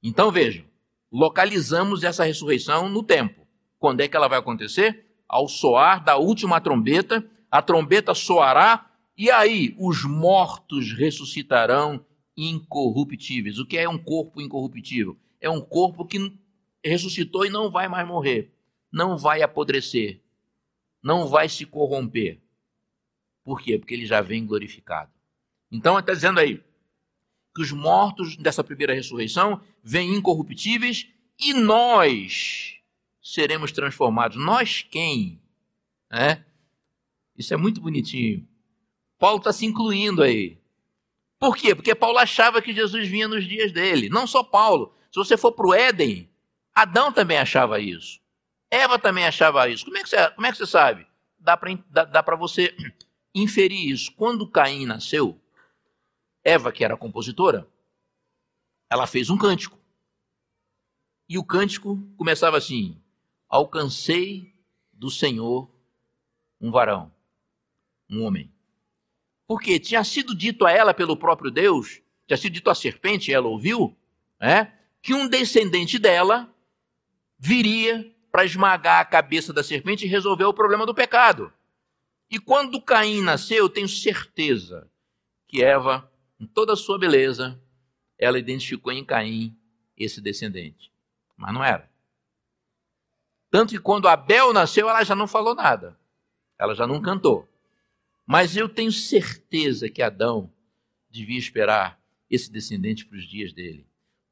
[0.04, 0.66] Então vejam,
[1.10, 3.48] localizamos essa ressurreição no tempo.
[3.80, 5.06] Quando é que ela vai acontecer?
[5.28, 13.60] Ao soar da última trombeta, a trombeta soará e aí os mortos ressuscitarão incorruptíveis.
[13.60, 15.18] O que é um corpo incorruptível?
[15.40, 16.38] É um corpo que
[16.84, 18.52] ressuscitou e não vai mais morrer,
[18.92, 20.22] não vai apodrecer,
[21.02, 22.42] não vai se corromper.
[23.44, 23.78] Por quê?
[23.78, 25.12] Porque ele já vem glorificado.
[25.72, 26.62] Então, está dizendo aí
[27.54, 31.08] que os mortos dessa primeira ressurreição vêm incorruptíveis
[31.40, 32.76] e nós
[33.22, 34.38] seremos transformados.
[34.38, 35.42] Nós quem?
[36.12, 36.42] É?
[37.38, 38.48] Isso é muito bonitinho.
[39.18, 40.58] Paulo está se incluindo aí.
[41.40, 41.76] Por quê?
[41.76, 44.10] Porque Paulo achava que Jesus vinha nos dias dele.
[44.10, 44.94] Não só Paulo.
[45.12, 46.30] Se você for para o Éden,
[46.74, 48.20] Adão também achava isso.
[48.72, 49.86] Eva também achava isso.
[49.86, 51.06] Como é que você, como é que você sabe?
[51.38, 52.76] Dá para dá, dá você
[53.36, 54.12] inferir isso.
[54.14, 55.40] Quando Caim nasceu,
[56.44, 57.68] Eva, que era compositora,
[58.90, 59.80] ela fez um cântico.
[61.28, 63.02] E o cântico começava assim:
[63.48, 64.54] Alcancei
[64.92, 65.70] do Senhor
[66.60, 67.12] um varão,
[68.10, 68.50] um homem.
[69.46, 73.48] Porque tinha sido dito a ela pelo próprio Deus, tinha sido dito à serpente, ela
[73.48, 73.96] ouviu,
[74.40, 76.50] é, que um descendente dela
[77.38, 81.52] viria para esmagar a cabeça da serpente e resolver o problema do pecado.
[82.32, 84.90] E quando Caim nasceu, eu tenho certeza
[85.48, 86.10] que Eva,
[86.46, 87.62] toda a sua beleza,
[88.18, 89.56] ela identificou em Caim
[89.98, 90.92] esse descendente.
[91.36, 91.90] Mas não era.
[93.50, 95.98] Tanto que quando Abel nasceu, ela já não falou nada.
[96.58, 97.48] Ela já não cantou.
[98.26, 100.52] Mas eu tenho certeza que Adão
[101.10, 103.86] devia esperar esse descendente para os dias dele.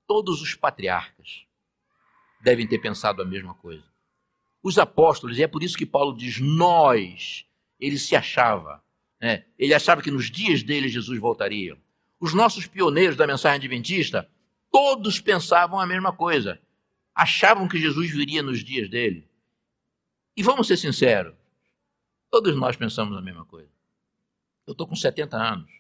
[0.08, 1.45] Todos os patriarcas
[2.41, 3.84] devem ter pensado a mesma coisa.
[4.63, 7.45] Os apóstolos, e é por isso que Paulo diz: nós
[7.82, 8.84] ele se achava.
[9.19, 9.45] Né?
[9.58, 11.78] Ele achava que nos dias dele Jesus voltaria.
[12.21, 14.29] Os nossos pioneiros da mensagem adventista,
[14.71, 16.62] todos pensavam a mesma coisa.
[17.15, 19.27] Achavam que Jesus viria nos dias dele.
[20.38, 21.34] E vamos ser sinceros,
[22.29, 23.71] todos nós pensamos a mesma coisa.
[24.67, 25.71] Eu estou com 70 anos,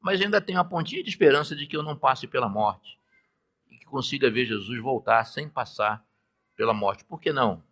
[0.00, 2.96] mas ainda tenho a pontinha de esperança de que eu não passe pela morte
[3.68, 6.06] e que consiga ver Jesus voltar sem passar
[6.54, 7.04] pela morte.
[7.04, 7.62] Por que não?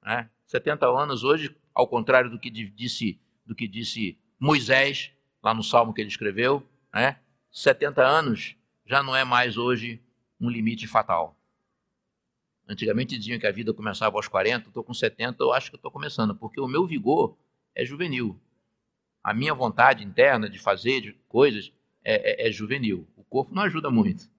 [0.00, 0.30] Né?
[0.46, 5.12] 70 anos hoje ao contrário do que disse, do que disse Moisés,
[5.48, 7.18] lá no salmo que ele escreveu, né?
[7.50, 10.00] 70 anos já não é mais hoje
[10.38, 11.34] um limite fatal.
[12.68, 15.90] Antigamente diziam que a vida começava aos 40, estou com 70, eu acho que estou
[15.90, 17.34] começando, porque o meu vigor
[17.74, 18.38] é juvenil.
[19.24, 21.72] A minha vontade interna de fazer coisas
[22.04, 23.08] é, é, é juvenil.
[23.16, 24.30] O corpo não ajuda muito.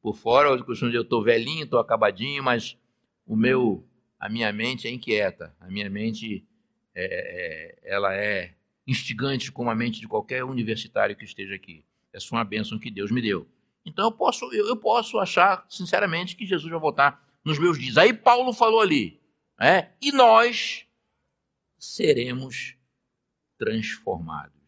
[0.00, 2.78] Por fora, eu costumo dizer, eu estou velhinho, estou acabadinho, mas
[3.26, 3.84] o meu,
[4.18, 5.52] a minha mente é inquieta.
[5.60, 6.46] A minha mente
[6.94, 8.54] é, é, ela é
[8.90, 11.84] instigante como a mente de qualquer universitário que esteja aqui.
[12.12, 13.46] Essa foi uma bênção que Deus me deu.
[13.86, 17.96] Então eu posso, eu, eu posso achar, sinceramente, que Jesus vai voltar nos meus dias.
[17.96, 19.20] Aí Paulo falou ali,
[19.60, 20.86] é, e nós
[21.78, 22.74] seremos
[23.56, 24.58] transformados.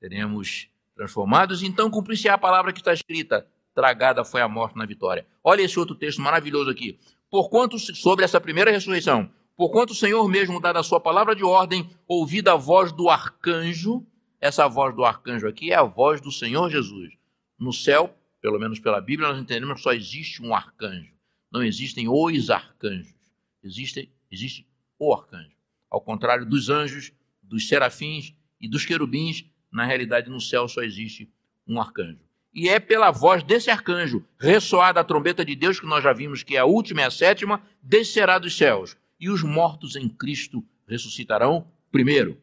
[0.00, 5.26] Seremos transformados, então cumprir-se a palavra que está escrita: tragada foi a morte na vitória.
[5.44, 6.98] Olha esse outro texto maravilhoso aqui.
[7.30, 11.90] Porquanto, sobre essa primeira ressurreição, Porquanto o Senhor mesmo, dada a sua palavra de ordem,
[12.06, 14.06] ouvida a voz do arcanjo,
[14.40, 17.14] essa voz do arcanjo aqui é a voz do Senhor Jesus.
[17.58, 21.12] No céu, pelo menos pela Bíblia, nós entendemos que só existe um arcanjo.
[21.50, 23.12] Não existem os arcanjos.
[23.60, 24.64] Existe, existe
[24.96, 25.56] o arcanjo.
[25.90, 31.28] Ao contrário dos anjos, dos serafins e dos querubins, na realidade no céu só existe
[31.66, 32.20] um arcanjo.
[32.54, 36.44] E é pela voz desse arcanjo, ressoada a trombeta de Deus, que nós já vimos
[36.44, 40.64] que é a última e a sétima, descerá dos céus e os mortos em Cristo
[40.86, 42.40] ressuscitarão primeiro.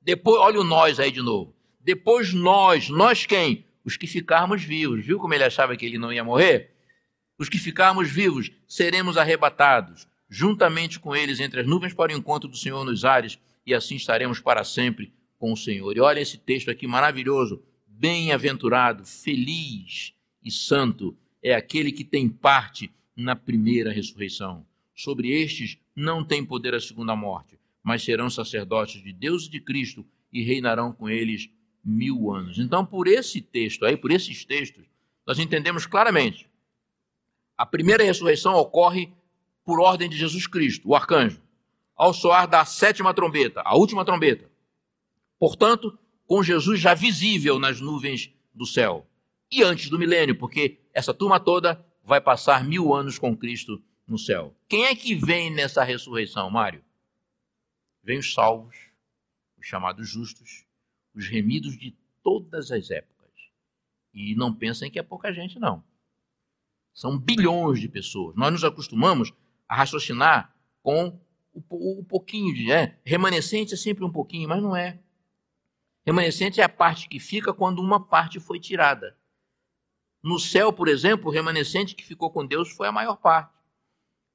[0.00, 1.54] Depois, olha o nós aí de novo.
[1.80, 3.64] Depois nós, nós quem?
[3.84, 5.04] Os que ficarmos vivos.
[5.04, 6.74] Viu como ele achava que ele não ia morrer?
[7.38, 12.48] Os que ficarmos vivos seremos arrebatados, juntamente com eles entre as nuvens para o encontro
[12.48, 15.96] do Senhor nos ares, e assim estaremos para sempre com o Senhor.
[15.96, 17.62] E olha esse texto aqui maravilhoso.
[17.86, 24.66] Bem-aventurado, feliz e santo é aquele que tem parte na primeira ressurreição.
[24.96, 29.60] Sobre estes não tem poder a segunda morte, mas serão sacerdotes de Deus e de
[29.60, 31.50] Cristo e reinarão com eles
[31.84, 32.58] mil anos.
[32.58, 34.86] Então, por esse texto aí, por esses textos,
[35.26, 36.48] nós entendemos claramente.
[37.58, 39.12] A primeira ressurreição ocorre
[39.64, 41.42] por ordem de Jesus Cristo, o arcanjo,
[41.94, 44.50] ao soar da sétima trombeta, a última trombeta.
[45.38, 49.06] Portanto, com Jesus já visível nas nuvens do céu.
[49.50, 54.18] E antes do milênio, porque essa turma toda vai passar mil anos com Cristo no
[54.18, 54.54] céu.
[54.68, 56.84] Quem é que vem nessa ressurreição, Mário?
[58.02, 58.76] Vem os salvos,
[59.58, 60.64] os chamados justos,
[61.14, 63.32] os remidos de todas as épocas.
[64.14, 65.82] E não pensem que é pouca gente, não.
[66.94, 68.36] São bilhões de pessoas.
[68.36, 69.32] Nós nos acostumamos
[69.68, 71.18] a raciocinar com
[71.52, 72.70] o, o pouquinho de.
[72.70, 74.98] É, remanescente é sempre um pouquinho, mas não é.
[76.06, 79.16] Remanescente é a parte que fica quando uma parte foi tirada.
[80.22, 83.55] No céu, por exemplo, o remanescente que ficou com Deus foi a maior parte.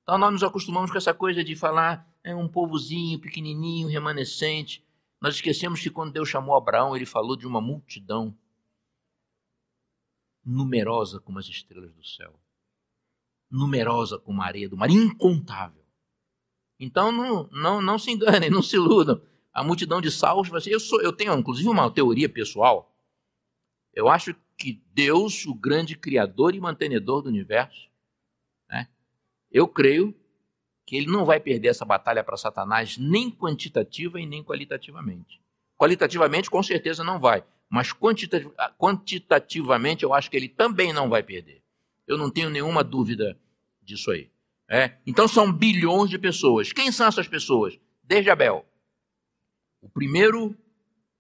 [0.04, 4.86] Então nós nos acostumamos com essa coisa de falar é um povozinho pequenininho, remanescente.
[5.20, 8.36] Nós esquecemos que quando Deus chamou Abraão, ele falou de uma multidão
[10.44, 12.40] numerosa como as estrelas do céu,
[13.50, 15.84] numerosa como a areia do mar, incontável.
[16.80, 19.22] Então não, não, não se enganem, não se iludam.
[19.54, 20.72] A multidão de salvos vai ser.
[20.72, 22.92] Eu, sou, eu tenho, inclusive, uma teoria pessoal.
[23.94, 27.91] Eu acho que Deus, o grande criador e mantenedor do universo,
[29.52, 30.16] eu creio
[30.86, 35.42] que ele não vai perder essa batalha para Satanás nem quantitativa e nem qualitativamente.
[35.78, 41.62] Qualitativamente, com certeza, não vai, mas quantitativamente eu acho que ele também não vai perder.
[42.06, 43.38] Eu não tenho nenhuma dúvida
[43.82, 44.30] disso aí.
[44.68, 44.98] É?
[45.06, 46.72] Então são bilhões de pessoas.
[46.72, 47.78] Quem são essas pessoas?
[48.04, 48.66] Desde Abel,
[49.82, 50.56] o primeiro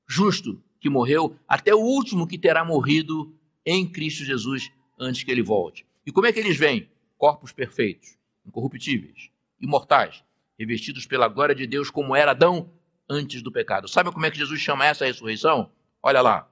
[0.07, 3.33] justo que morreu, até o último que terá morrido
[3.65, 5.85] em Cristo Jesus antes que ele volte.
[6.05, 6.89] E como é que eles vêm?
[7.17, 9.29] Corpos perfeitos, incorruptíveis,
[9.59, 10.23] imortais,
[10.57, 12.71] revestidos pela glória de Deus, como era Adão
[13.09, 13.87] antes do pecado.
[13.87, 15.71] Sabe como é que Jesus chama essa ressurreição?
[16.01, 16.49] Olha lá.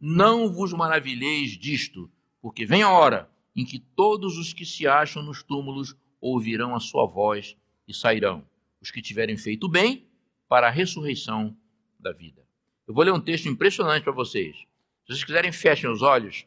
[0.00, 2.10] Não vos maravilheis disto,
[2.42, 6.80] porque vem a hora em que todos os que se acham nos túmulos ouvirão a
[6.80, 7.56] sua voz
[7.86, 8.44] e sairão.
[8.80, 10.06] Os que tiverem feito bem,
[10.48, 11.56] para a ressurreição
[11.98, 12.42] da vida.
[12.86, 14.56] Eu vou ler um texto impressionante para vocês.
[14.56, 16.46] Se vocês quiserem, fechem os olhos.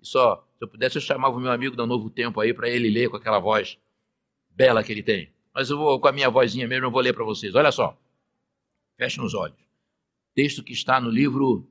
[0.00, 2.68] E só, se eu pudesse, eu chamava o meu amigo da Novo Tempo aí para
[2.68, 3.78] ele ler com aquela voz
[4.54, 5.32] bela que ele tem.
[5.54, 7.54] Mas eu vou, com a minha vozinha mesmo, eu vou ler para vocês.
[7.54, 7.98] Olha só.
[8.96, 9.58] Fechem os olhos.
[10.34, 11.68] Texto que está no livro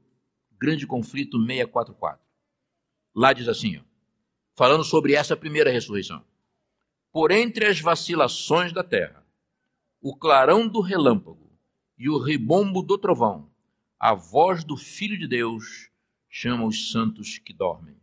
[0.57, 2.23] Grande Conflito 644.
[3.15, 3.81] Lá diz assim, ó,
[4.55, 6.23] falando sobre essa primeira ressurreição.
[7.11, 9.25] Por entre as vacilações da terra,
[10.01, 11.51] o clarão do relâmpago
[11.97, 13.49] e o ribombo do trovão,
[13.99, 15.89] a voz do Filho de Deus
[16.27, 17.95] chama os santos que dormem.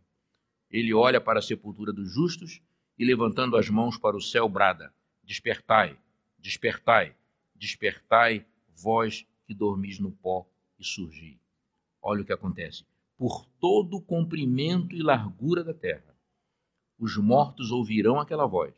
[0.69, 2.61] Ele olha para a sepultura dos justos
[3.01, 4.93] e, levantando as mãos para o céu, brada:
[5.23, 5.97] Despertai,
[6.37, 7.15] despertai,
[7.55, 8.45] despertai,
[8.75, 10.47] vós que dormis no pó
[10.77, 11.39] e surgi.
[11.99, 12.85] Olha o que acontece.
[13.17, 16.15] Por todo o comprimento e largura da terra,
[16.99, 18.75] os mortos ouvirão aquela voz.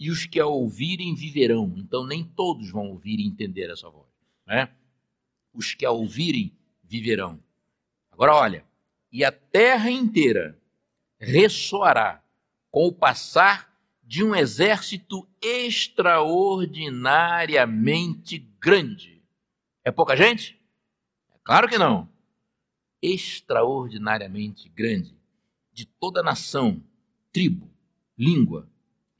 [0.00, 1.74] E os que a ouvirem viverão.
[1.76, 4.08] Então, nem todos vão ouvir e entender essa voz.
[4.46, 4.72] Né?
[5.52, 7.38] Os que a ouvirem viverão.
[8.10, 8.64] Agora, olha.
[9.12, 10.58] E a terra inteira
[11.18, 12.23] ressoará
[12.74, 13.72] com o passar
[14.02, 19.22] de um exército extraordinariamente grande.
[19.84, 20.60] É pouca gente?
[21.32, 22.08] É claro que não.
[23.00, 25.16] Extraordinariamente grande,
[25.72, 26.82] de toda nação,
[27.32, 27.70] tribo,
[28.18, 28.68] língua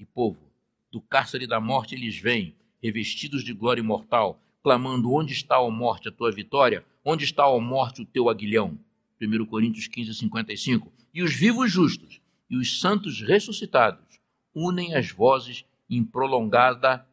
[0.00, 0.50] e povo.
[0.90, 6.08] Do cárcere da morte eles vêm, revestidos de glória imortal, clamando: Onde está, a morte,
[6.08, 6.84] a tua vitória?
[7.04, 8.76] Onde está, a morte, o teu aguilhão?
[9.22, 10.92] 1 Coríntios 15, 55.
[11.14, 12.20] E os vivos justos
[12.54, 14.20] e os santos ressuscitados
[14.54, 17.04] unem as vozes em prolongada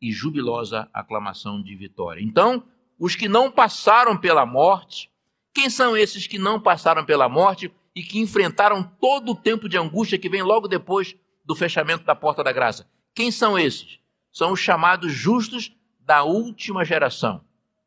[0.00, 2.22] e jubilosa aclamação de vitória.
[2.22, 2.62] Então,
[2.98, 5.10] os que não passaram pela morte,
[5.54, 9.78] quem são esses que não passaram pela morte e que enfrentaram todo o tempo de
[9.78, 12.86] angústia que vem logo depois do fechamento da porta da graça?
[13.14, 13.98] Quem são esses?
[14.30, 17.42] São os chamados justos da última geração.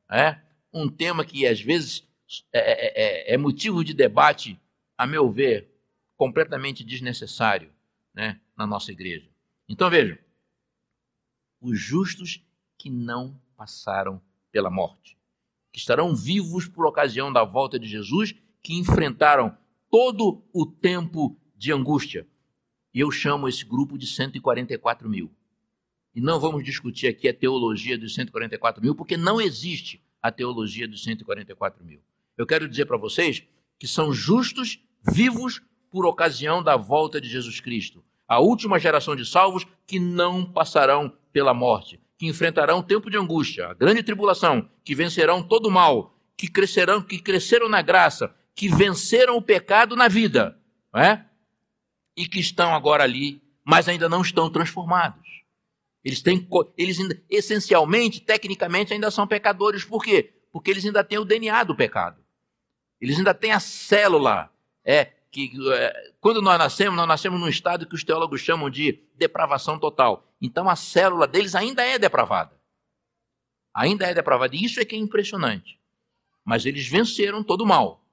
[0.09, 0.37] É
[0.73, 2.07] um tema que às vezes
[2.51, 4.59] é, é, é, é motivo de debate,
[4.97, 5.76] a meu ver,
[6.17, 7.71] completamente desnecessário
[8.13, 9.29] né, na nossa igreja.
[9.69, 10.17] Então vejam,
[11.61, 12.43] os justos
[12.77, 15.17] que não passaram pela morte,
[15.71, 19.55] que estarão vivos por ocasião da volta de Jesus, que enfrentaram
[19.89, 22.27] todo o tempo de angústia.
[22.93, 25.31] E eu chamo esse grupo de 144 mil.
[26.15, 30.87] E não vamos discutir aqui a teologia dos 144 mil, porque não existe a teologia
[30.87, 32.01] dos 144 mil.
[32.35, 33.43] Eu quero dizer para vocês
[33.77, 35.61] que são justos, vivos
[35.91, 38.03] por ocasião da volta de Jesus Cristo.
[38.27, 43.67] A última geração de salvos que não passarão pela morte, que enfrentarão tempo de angústia,
[43.67, 48.67] a grande tribulação, que vencerão todo o mal, que crescerão, que cresceram na graça, que
[48.67, 50.57] venceram o pecado na vida,
[50.93, 51.25] não é?
[52.15, 55.27] E que estão agora ali, mas ainda não estão transformados.
[56.03, 59.83] Eles têm, eles ainda, essencialmente, tecnicamente, ainda são pecadores.
[59.83, 60.33] Por quê?
[60.51, 62.23] Porque eles ainda têm o DNA do pecado.
[62.99, 64.49] Eles ainda têm a célula
[64.83, 69.03] é, que é, quando nós nascemos, nós nascemos num estado que os teólogos chamam de
[69.15, 70.27] depravação total.
[70.41, 72.57] Então a célula deles ainda é depravada.
[73.73, 74.55] Ainda é depravada.
[74.55, 75.79] E isso é que é impressionante.
[76.43, 78.03] Mas eles venceram todo o mal.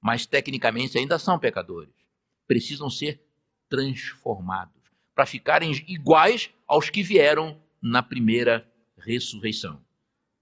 [0.00, 1.94] Mas tecnicamente ainda são pecadores.
[2.46, 3.20] Precisam ser
[3.68, 4.80] transformados,
[5.14, 9.84] para ficarem iguais aos que vieram na primeira ressurreição.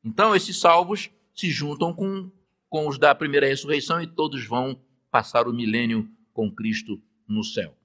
[0.03, 2.31] Então, esses salvos se juntam com,
[2.69, 4.79] com os da primeira ressurreição e todos vão
[5.15, 7.79] passar o milênio com Cristo no céu.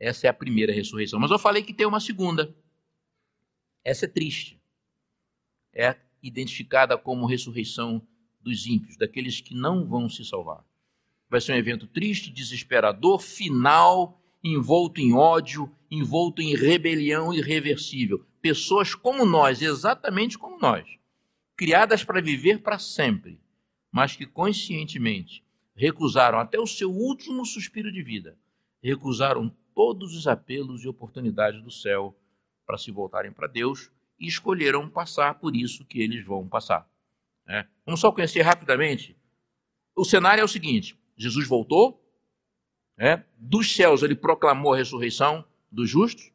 [0.00, 1.20] Essa é a primeira ressurreição.
[1.20, 2.56] Mas eu falei que tem uma segunda.
[3.84, 4.58] Essa é triste.
[5.74, 8.00] É identificada como ressurreição
[8.40, 10.64] dos ímpios, daqueles que não vão se salvar.
[11.28, 18.24] Vai ser um evento triste, desesperador, final, envolto em ódio, envolto em rebelião irreversível.
[18.40, 20.88] Pessoas como nós, exatamente como nós,
[21.58, 23.38] criadas para viver para sempre,
[23.92, 25.43] mas que conscientemente
[25.74, 28.38] recusaram até o seu último suspiro de vida,
[28.82, 32.16] recusaram todos os apelos e oportunidades do céu
[32.66, 36.88] para se voltarem para Deus e escolheram passar por isso que eles vão passar.
[37.46, 37.68] Né?
[37.84, 39.16] Vamos só conhecer rapidamente.
[39.96, 42.00] O cenário é o seguinte: Jesus voltou,
[42.96, 43.24] né?
[43.36, 46.32] dos céus ele proclamou a ressurreição dos justos,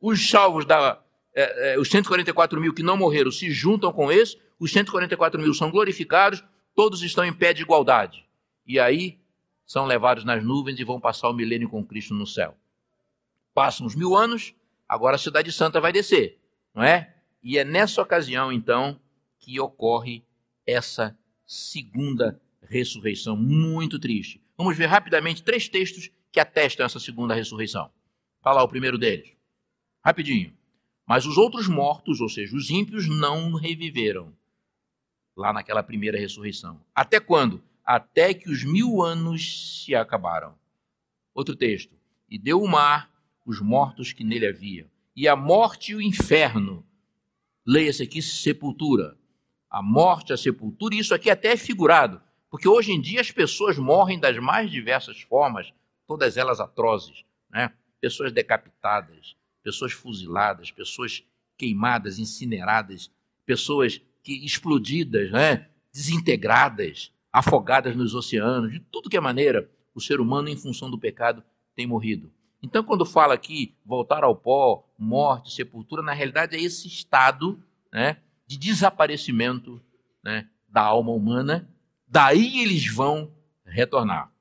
[0.00, 1.02] os salvos da.
[1.34, 5.54] É, é, os 144 mil que não morreram se juntam com esses, os 144 mil
[5.54, 6.42] são glorificados,
[6.74, 8.27] todos estão em pé de igualdade.
[8.68, 9.18] E aí
[9.64, 12.54] são levados nas nuvens e vão passar o milênio com Cristo no céu.
[13.54, 14.54] Passam os mil anos,
[14.86, 16.38] agora a Cidade Santa vai descer,
[16.74, 17.14] não é?
[17.42, 19.00] E é nessa ocasião, então,
[19.38, 20.22] que ocorre
[20.66, 21.16] essa
[21.46, 24.42] segunda ressurreição muito triste.
[24.56, 27.90] Vamos ver rapidamente três textos que atestam essa segunda ressurreição.
[28.42, 29.32] Fala o primeiro deles.
[30.04, 30.52] Rapidinho.
[31.06, 34.30] Mas os outros mortos, ou seja, os ímpios, não reviveram
[35.34, 36.78] lá naquela primeira ressurreição.
[36.94, 37.62] Até quando?
[37.90, 40.54] Até que os mil anos se acabaram.
[41.32, 41.96] Outro texto.
[42.28, 43.10] E deu o mar
[43.46, 44.86] os mortos que nele havia,
[45.16, 46.84] e a morte e o inferno.
[47.66, 49.16] Leia-se aqui sepultura
[49.70, 52.20] a morte, a sepultura, e isso aqui até é figurado,
[52.50, 55.72] porque hoje em dia as pessoas morrem das mais diversas formas,
[56.06, 57.72] todas elas atrozes, né?
[58.02, 61.24] Pessoas decapitadas, pessoas fuziladas, pessoas
[61.56, 63.10] queimadas, incineradas,
[63.46, 65.68] pessoas que explodidas, né?
[65.90, 70.98] desintegradas, afogadas nos oceanos, de tudo que é maneira, o ser humano, em função do
[70.98, 71.42] pecado,
[71.74, 72.32] tem morrido.
[72.62, 77.62] Então, quando fala aqui voltar ao pó, morte, sepultura, na realidade é esse estado
[77.92, 79.80] né, de desaparecimento
[80.22, 81.68] né, da alma humana,
[82.06, 83.32] daí eles vão
[83.64, 84.32] retornar.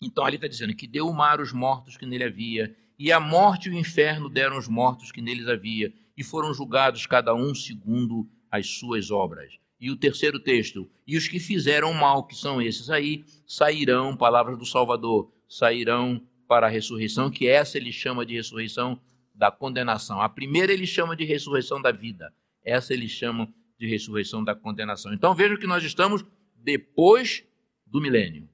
[0.00, 3.20] Então ali está dizendo que deu o mar os mortos que nele havia, e a
[3.20, 7.54] morte e o inferno deram os mortos que neles havia, e foram julgados cada um
[7.54, 9.58] segundo as suas obras.
[9.80, 14.58] E o terceiro texto, e os que fizeram mal, que são esses aí, sairão, palavras
[14.58, 19.00] do Salvador, sairão para a ressurreição, que essa ele chama de ressurreição
[19.34, 20.20] da condenação.
[20.20, 22.34] A primeira ele chama de ressurreição da vida.
[22.64, 25.14] Essa eles chamam de ressurreição da condenação.
[25.14, 26.24] Então vejam que nós estamos
[26.56, 27.44] depois
[27.86, 28.48] do milênio.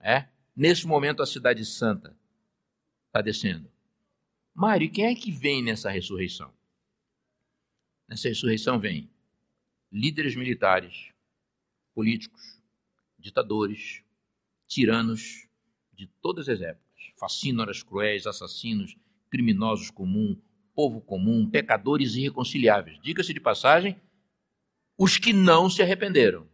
[0.00, 0.26] É?
[0.54, 2.16] Nesse momento a cidade santa
[3.06, 3.70] está descendo.
[4.52, 6.52] Mário, quem é que vem nessa ressurreição?
[8.08, 9.08] Nessa ressurreição vem
[9.90, 11.12] líderes militares,
[11.94, 12.60] políticos,
[13.18, 14.02] ditadores,
[14.66, 15.46] tiranos
[15.92, 18.96] de todas as épocas, fascínoras cruéis, assassinos,
[19.30, 20.38] criminosos comuns,
[20.74, 23.00] povo comum, pecadores irreconciliáveis.
[23.00, 23.96] Diga-se de passagem,
[24.98, 26.46] os que não se arrependeram.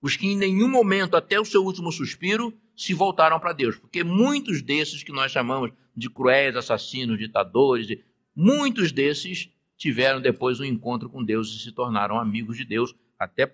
[0.00, 3.76] Os que em nenhum momento, até o seu último suspiro, se voltaram para Deus.
[3.76, 7.98] Porque muitos desses que nós chamamos de cruéis, assassinos, ditadores,
[8.34, 13.46] muitos desses tiveram depois um encontro com Deus e se tornaram amigos de Deus, até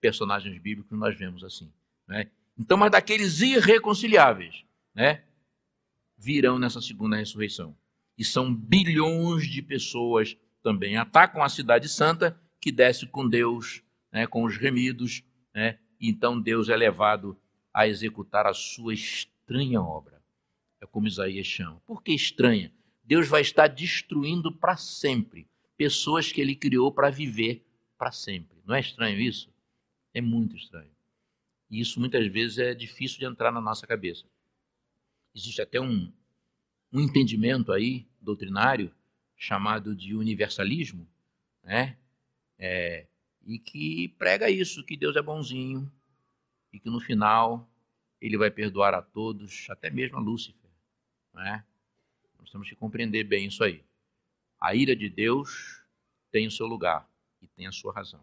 [0.00, 1.72] personagens bíblicos nós vemos assim.
[2.06, 2.30] Né?
[2.58, 4.64] Então, mas daqueles irreconciliáveis,
[4.94, 5.22] né,
[6.16, 7.76] virão nessa segunda ressurreição
[8.16, 10.96] e são bilhões de pessoas também.
[10.96, 15.22] Atacam a cidade santa, que desce com Deus, né, com os remidos,
[15.54, 17.38] né, então Deus é levado
[17.72, 20.20] a executar a sua estranha obra.
[20.80, 21.80] É como Isaías chama.
[21.86, 22.72] Por que estranha?
[23.04, 25.46] Deus vai estar destruindo para sempre
[25.78, 27.64] pessoas que ele criou para viver
[27.96, 28.58] para sempre.
[28.66, 29.50] Não é estranho isso?
[30.12, 30.90] É muito estranho.
[31.70, 34.26] E isso muitas vezes é difícil de entrar na nossa cabeça.
[35.34, 36.12] Existe até um,
[36.92, 38.92] um entendimento aí doutrinário
[39.36, 41.06] chamado de universalismo,
[41.62, 41.96] né?
[42.58, 43.06] É,
[43.46, 45.90] e que prega isso, que Deus é bonzinho
[46.72, 47.70] e que no final
[48.20, 50.70] ele vai perdoar a todos, até mesmo a Lúcifer.
[51.32, 51.64] Né?
[52.38, 53.84] Nós temos que compreender bem isso aí.
[54.60, 55.82] A ira de Deus
[56.30, 57.08] tem o seu lugar
[57.40, 58.22] e tem a sua razão.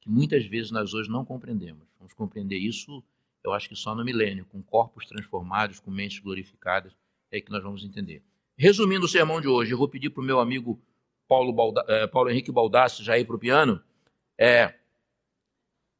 [0.00, 1.86] Que muitas vezes nós hoje não compreendemos.
[1.98, 3.02] Vamos compreender isso,
[3.42, 6.96] eu acho que só no milênio, com corpos transformados, com mentes glorificadas,
[7.30, 8.22] é que nós vamos entender.
[8.56, 10.80] Resumindo o sermão de hoje, eu vou pedir para o meu amigo
[11.28, 13.82] Paulo, Balda, eh, Paulo Henrique Baldassi já ir para o piano.
[14.38, 14.78] É,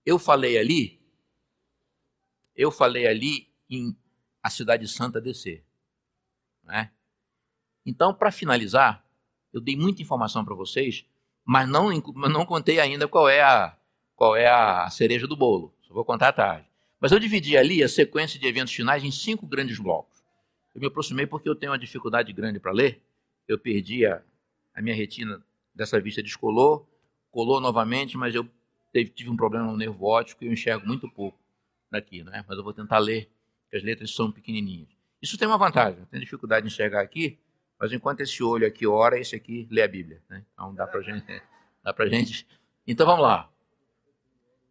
[0.07, 1.01] eu falei ali,
[2.55, 3.97] eu falei ali em
[4.43, 5.65] a Cidade Santa descer.
[6.63, 6.91] Né?
[7.85, 9.04] Então, para finalizar,
[9.55, 11.07] eu dei muita informação para vocês,
[11.45, 11.91] mas não,
[12.29, 13.77] não contei ainda qual é, a,
[14.17, 15.73] qual é a cereja do bolo.
[15.83, 16.67] Só vou contar à tarde.
[17.01, 20.25] Mas eu dividi ali a sequência de eventos finais em cinco grandes blocos.
[20.75, 23.01] Eu me aproximei porque eu tenho uma dificuldade grande para ler.
[23.47, 24.21] Eu perdi a,
[24.75, 25.41] a minha retina
[25.73, 26.89] dessa vista descolou,
[27.31, 28.49] colou novamente, mas eu
[28.93, 31.39] teve, tive um problema no nervo óptico e eu enxergo muito pouco
[31.91, 32.45] daqui, né?
[32.49, 33.31] Mas eu vou tentar ler,
[33.63, 34.89] porque as letras são pequenininhas.
[35.23, 37.39] Isso tem uma vantagem, eu tenho dificuldade de enxergar aqui,
[37.85, 40.43] mas enquanto esse olho aqui ora, esse aqui lê a Bíblia, né?
[40.55, 41.43] Então dá para gente,
[41.85, 42.47] dá pra gente.
[42.87, 43.51] Então vamos lá.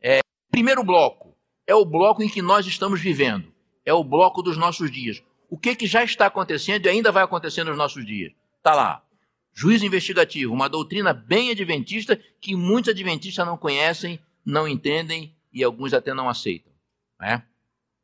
[0.02, 1.38] É, primeiro bloco
[1.68, 3.54] é o bloco em que nós estamos vivendo,
[3.86, 5.22] é o bloco dos nossos dias.
[5.48, 8.34] O que, que já está acontecendo e ainda vai acontecer nos nossos dias?
[8.58, 9.06] Está lá.
[9.54, 15.94] Juízo investigativo, uma doutrina bem adventista que muitos adventistas não conhecem, não entendem e alguns
[15.94, 16.74] até não aceitam.
[17.20, 17.44] Né?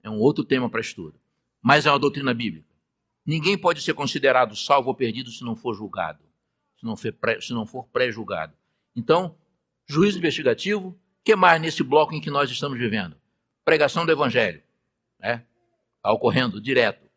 [0.04, 1.20] É um outro tema para estudo.
[1.64, 2.69] Mas é uma doutrina bíblica.
[3.30, 6.18] Ninguém pode ser considerado salvo ou perdido se não for julgado,
[6.80, 8.56] se não for, pré, se não for pré-julgado.
[8.96, 9.36] Então,
[9.86, 13.16] juízo investigativo, que mais nesse bloco em que nós estamos vivendo?
[13.64, 14.64] Pregação do evangelho.
[15.20, 15.46] Né?
[15.98, 17.08] Está ocorrendo direto.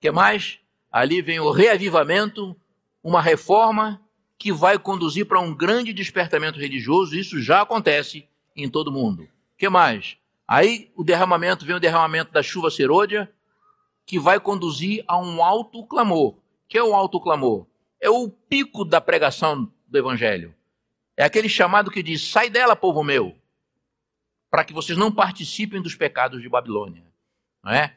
[0.00, 0.58] que mais?
[0.90, 2.56] Ali vem o reavivamento
[3.04, 4.00] uma reforma
[4.38, 9.28] que vai conduzir para um grande despertamento religioso, isso já acontece em todo o mundo.
[9.58, 10.16] Que mais?
[10.48, 13.30] Aí o derramamento, vem o derramamento da chuva serôdia,
[14.06, 16.36] que vai conduzir a um alto clamor.
[16.68, 17.66] Que é o alto clamor?
[18.00, 20.54] É o pico da pregação do evangelho.
[21.16, 23.36] É aquele chamado que diz: sai dela, povo meu,
[24.50, 27.04] para que vocês não participem dos pecados de Babilônia.
[27.62, 27.96] Não é?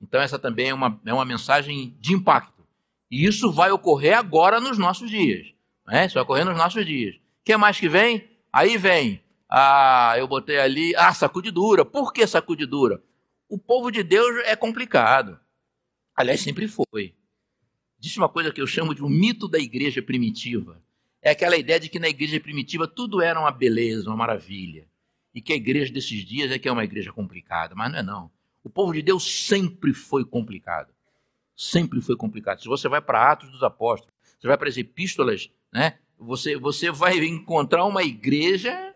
[0.00, 2.66] Então, essa também é uma, é uma mensagem de impacto.
[3.10, 5.52] E isso vai ocorrer agora nos nossos dias.
[5.86, 6.06] Né?
[6.06, 7.16] Isso vai ocorrer nos nossos dias.
[7.44, 8.28] Que mais que vem?
[8.52, 9.22] Aí vem.
[9.48, 10.94] Ah, eu botei ali.
[10.96, 11.84] Ah, sacudidura.
[11.84, 13.02] Por que sacudidura?
[13.50, 15.38] O povo de Deus é complicado.
[16.16, 17.14] Aliás, sempre foi.
[17.98, 20.82] Disse uma coisa que eu chamo de um mito da igreja primitiva.
[21.20, 24.88] É aquela ideia de que na igreja primitiva tudo era uma beleza, uma maravilha.
[25.34, 27.74] E que a igreja desses dias é que é uma igreja complicada.
[27.74, 28.30] Mas não é não.
[28.64, 30.94] O povo de Deus sempre foi complicado
[31.60, 32.62] sempre foi complicado.
[32.62, 35.98] Se você vai para Atos dos Apóstolos, você vai para as epístolas, né?
[36.18, 38.94] Você, você vai encontrar uma igreja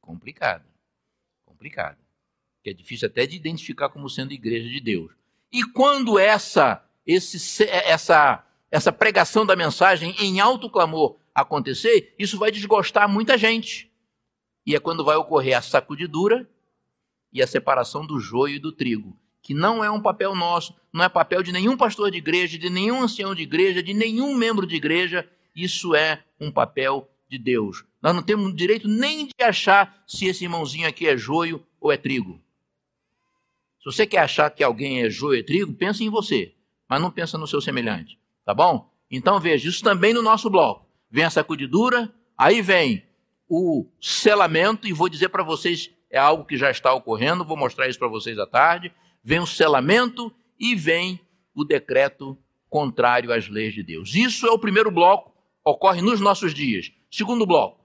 [0.00, 0.64] complicada.
[1.44, 1.98] Complicada.
[2.64, 5.12] Que é difícil até de identificar como sendo igreja de Deus.
[5.52, 12.50] E quando essa, esse, essa, essa pregação da mensagem em alto clamor acontecer, isso vai
[12.50, 13.88] desgostar muita gente.
[14.66, 16.50] E é quando vai ocorrer a sacudidura
[17.32, 21.04] e a separação do joio e do trigo que não é um papel nosso, não
[21.04, 24.66] é papel de nenhum pastor de igreja, de nenhum ancião de igreja, de nenhum membro
[24.66, 27.84] de igreja, isso é um papel de Deus.
[28.00, 31.96] Nós não temos direito nem de achar se esse irmãozinho aqui é joio ou é
[31.98, 32.40] trigo.
[33.84, 36.54] Se você quer achar que alguém é joio ou trigo, pense em você,
[36.88, 38.90] mas não pensa no seu semelhante, tá bom?
[39.10, 40.88] Então veja, isso também no nosso bloco.
[41.10, 43.04] Vem a sacudidura, aí vem
[43.46, 47.86] o selamento, e vou dizer para vocês, é algo que já está ocorrendo, vou mostrar
[47.86, 48.90] isso para vocês à tarde
[49.24, 50.30] vem o selamento
[50.60, 51.18] e vem
[51.54, 52.36] o decreto
[52.68, 54.14] contrário às leis de Deus.
[54.14, 55.32] Isso é o primeiro bloco,
[55.64, 56.92] ocorre nos nossos dias.
[57.10, 57.82] Segundo bloco.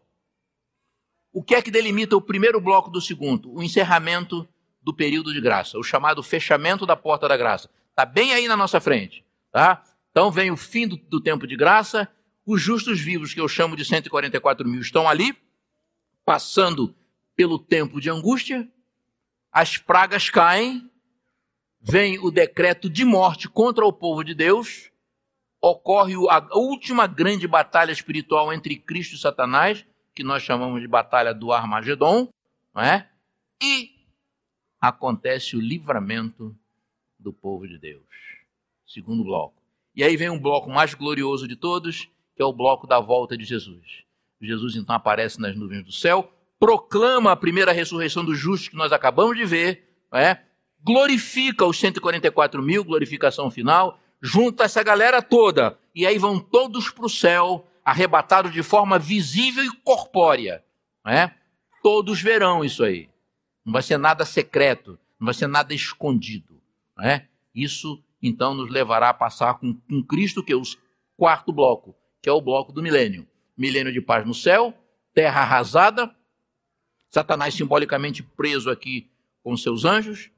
[1.32, 3.54] O que é que delimita o primeiro bloco do segundo?
[3.54, 4.48] O encerramento
[4.82, 7.70] do período de graça, o chamado fechamento da porta da graça.
[7.90, 9.26] Está bem aí na nossa frente.
[9.52, 9.84] Tá?
[10.12, 12.08] Então vem o fim do, do tempo de graça,
[12.46, 15.38] os justos vivos, que eu chamo de 144 mil, estão ali,
[16.26, 16.96] passando
[17.36, 18.68] pelo tempo de angústia,
[19.52, 20.90] as pragas caem,
[21.80, 24.92] vem o decreto de morte contra o povo de Deus,
[25.62, 31.34] ocorre a última grande batalha espiritual entre Cristo e Satanás, que nós chamamos de batalha
[31.34, 32.30] do Armagedon,
[32.74, 33.08] não é?
[33.62, 33.99] E
[34.80, 36.56] acontece o livramento
[37.18, 38.04] do povo de Deus.
[38.88, 39.62] Segundo bloco.
[39.96, 43.38] E aí vem um bloco mais glorioso de todos, que é o bloco da volta
[43.38, 44.04] de Jesus.
[44.42, 48.92] Jesus então aparece nas nuvens do céu, proclama a primeira ressurreição dos justos que nós
[48.92, 50.40] acabamos de ver, é?
[50.82, 57.06] glorifica os 144 mil, glorificação final, junta essa galera toda, e aí vão todos para
[57.06, 60.64] o céu, arrebatados de forma visível e corpórea.
[61.06, 61.34] Né?
[61.84, 63.09] Todos verão isso aí.
[63.70, 66.60] Não vai ser nada secreto, não vai ser nada escondido.
[66.98, 67.28] Né?
[67.54, 70.64] Isso, então, nos levará a passar com, com Cristo, que é o
[71.16, 73.28] quarto bloco, que é o bloco do milênio.
[73.56, 74.74] Milênio de paz no céu,
[75.14, 76.16] terra arrasada,
[77.12, 79.08] Satanás simbolicamente preso aqui
[79.44, 80.32] com seus anjos,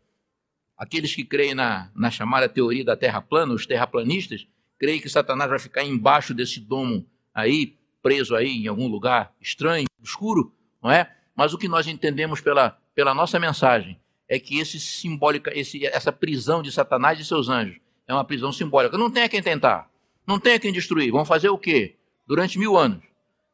[0.81, 4.47] Aqueles que creem na, na chamada teoria da Terra plana, os terraplanistas,
[4.79, 9.85] creem que Satanás vai ficar embaixo desse domo aí, preso aí em algum lugar estranho,
[10.01, 10.51] escuro,
[10.81, 11.15] não é?
[11.35, 16.11] Mas o que nós entendemos pela, pela nossa mensagem é que esse simbólica, esse, essa
[16.11, 17.77] prisão de Satanás e seus anjos
[18.07, 18.97] é uma prisão simbólica.
[18.97, 19.89] Não tem a quem tentar.
[20.25, 21.11] Não tem a quem destruir.
[21.11, 21.95] Vão fazer o quê?
[22.25, 23.03] Durante mil anos.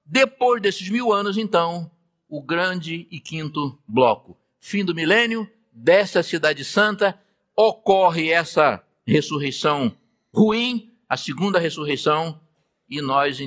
[0.06, 1.90] Depois desses mil anos, então,
[2.30, 4.38] o grande e quinto bloco.
[4.60, 7.20] Fim do milênio, dessa cidade santa,
[7.56, 9.96] ocorre essa ressurreição
[10.34, 12.40] ruim, a segunda ressurreição,
[12.90, 13.40] e nós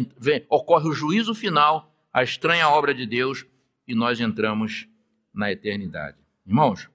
[0.49, 3.47] ocorre o juízo final, a estranha obra de Deus,
[3.87, 4.89] e nós entramos
[5.33, 6.19] na eternidade.
[6.47, 6.89] Irmãos,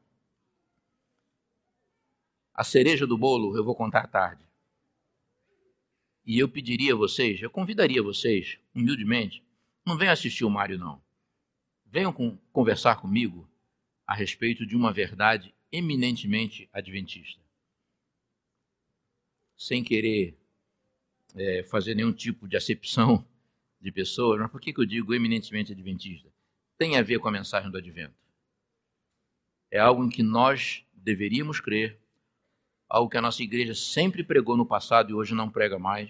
[2.54, 4.44] a cereja do bolo eu vou contar tarde.
[6.26, 9.44] E eu pediria a vocês, eu convidaria vocês, humildemente,
[9.86, 11.02] não venham assistir o Mário, não.
[11.86, 13.48] Venham com, conversar comigo
[14.08, 17.42] a respeito de uma verdade eminentemente adventista.
[19.56, 20.36] Sem querer
[21.36, 23.26] é, fazer nenhum tipo de acepção
[23.80, 26.30] de pessoas, mas por que, que eu digo eminentemente adventista?
[26.78, 28.25] Tem a ver com a mensagem do advento.
[29.76, 32.00] É algo em que nós deveríamos crer,
[32.88, 36.10] algo que a nossa igreja sempre pregou no passado e hoje não prega mais.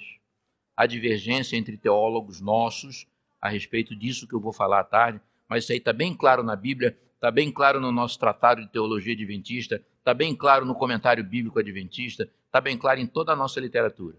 [0.77, 3.07] A divergência entre teólogos nossos
[3.41, 6.43] a respeito disso que eu vou falar à tarde, mas isso aí está bem claro
[6.43, 10.75] na Bíblia, está bem claro no nosso tratado de teologia adventista, está bem claro no
[10.75, 14.15] comentário bíblico adventista, está bem claro em toda a nossa literatura.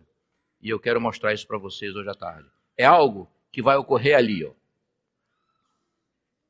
[0.60, 2.48] E eu quero mostrar isso para vocês hoje à tarde.
[2.76, 4.50] É algo que vai ocorrer ali, ó.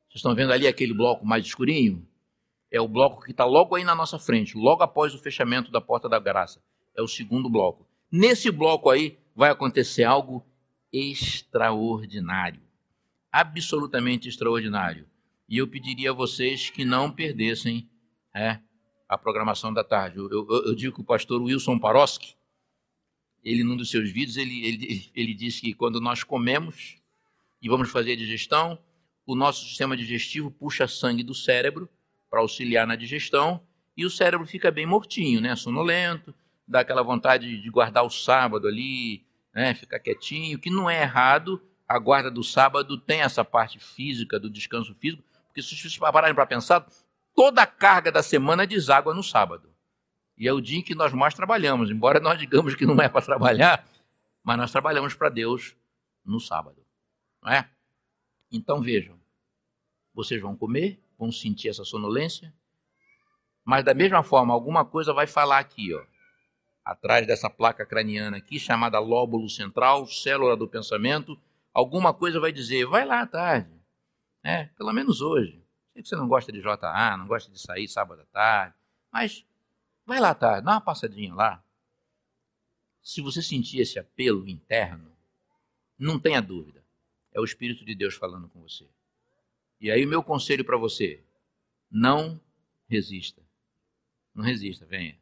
[0.08, 2.02] Vocês estão vendo ali aquele bloco mais escurinho?
[2.70, 5.80] É o bloco que está logo aí na nossa frente, logo após o fechamento da
[5.80, 6.60] porta da graça.
[6.96, 7.86] É o segundo bloco.
[8.10, 10.44] Nesse bloco aí vai acontecer algo
[10.92, 12.66] extraordinário
[13.36, 15.06] absolutamente extraordinário.
[15.46, 17.88] E eu pediria a vocês que não perdessem
[18.34, 18.58] é,
[19.06, 20.16] a programação da tarde.
[20.16, 22.34] Eu, eu, eu, digo que o pastor Wilson Paroski,
[23.44, 26.96] ele num dos seus vídeos, ele, ele, ele disse que quando nós comemos
[27.60, 28.78] e vamos fazer digestão,
[29.26, 31.88] o nosso sistema digestivo puxa sangue do cérebro
[32.30, 33.60] para auxiliar na digestão
[33.96, 35.56] e o cérebro fica bem mortinho, né?
[35.56, 36.34] sonolento,
[36.66, 39.24] dá aquela vontade de guardar o sábado ali,
[39.54, 39.74] né?
[39.74, 44.50] ficar quietinho, que não é errado, a guarda do sábado tem essa parte física, do
[44.50, 46.86] descanso físico, porque se vocês pararem para pensar,
[47.34, 49.72] toda a carga da semana deságua no sábado.
[50.36, 53.08] E é o dia em que nós mais trabalhamos, embora nós digamos que não é
[53.08, 53.86] para trabalhar,
[54.42, 55.74] mas nós trabalhamos para Deus
[56.24, 56.84] no sábado.
[57.42, 57.70] Não é?
[58.52, 59.18] Então vejam,
[60.12, 62.52] vocês vão comer, vão sentir essa sonolência,
[63.64, 66.04] mas da mesma forma, alguma coisa vai falar aqui, ó,
[66.84, 71.36] atrás dessa placa craniana aqui, chamada lóbulo central, célula do pensamento,
[71.74, 73.74] alguma coisa vai dizer, vai lá à tarde.
[74.44, 75.60] É, pelo menos hoje.
[75.92, 78.74] Sei que você não gosta de JA, não gosta de sair sábado à tarde,
[79.10, 79.44] mas
[80.04, 81.60] vai lá à tarde, dá uma passadinha lá.
[83.02, 85.10] Se você sentir esse apelo interno,
[85.98, 86.84] não tenha dúvida,
[87.32, 88.88] é o Espírito de Deus falando com você.
[89.80, 91.22] E aí meu conselho para você,
[91.90, 92.40] não
[92.88, 93.42] resista.
[94.34, 95.18] Não resista, venha.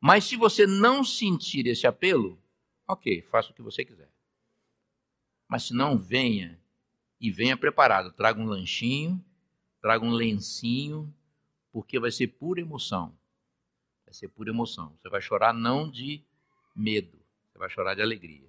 [0.00, 2.38] Mas se você não sentir esse apelo,
[2.86, 4.10] ok, faça o que você quiser.
[5.48, 6.60] Mas se não, venha
[7.20, 8.12] e venha preparado.
[8.12, 9.24] Traga um lanchinho,
[9.80, 11.12] traga um lencinho,
[11.72, 13.16] porque vai ser pura emoção.
[14.04, 14.96] Vai ser pura emoção.
[15.00, 16.22] Você vai chorar não de
[16.74, 17.18] medo,
[17.50, 18.48] você vai chorar de alegria,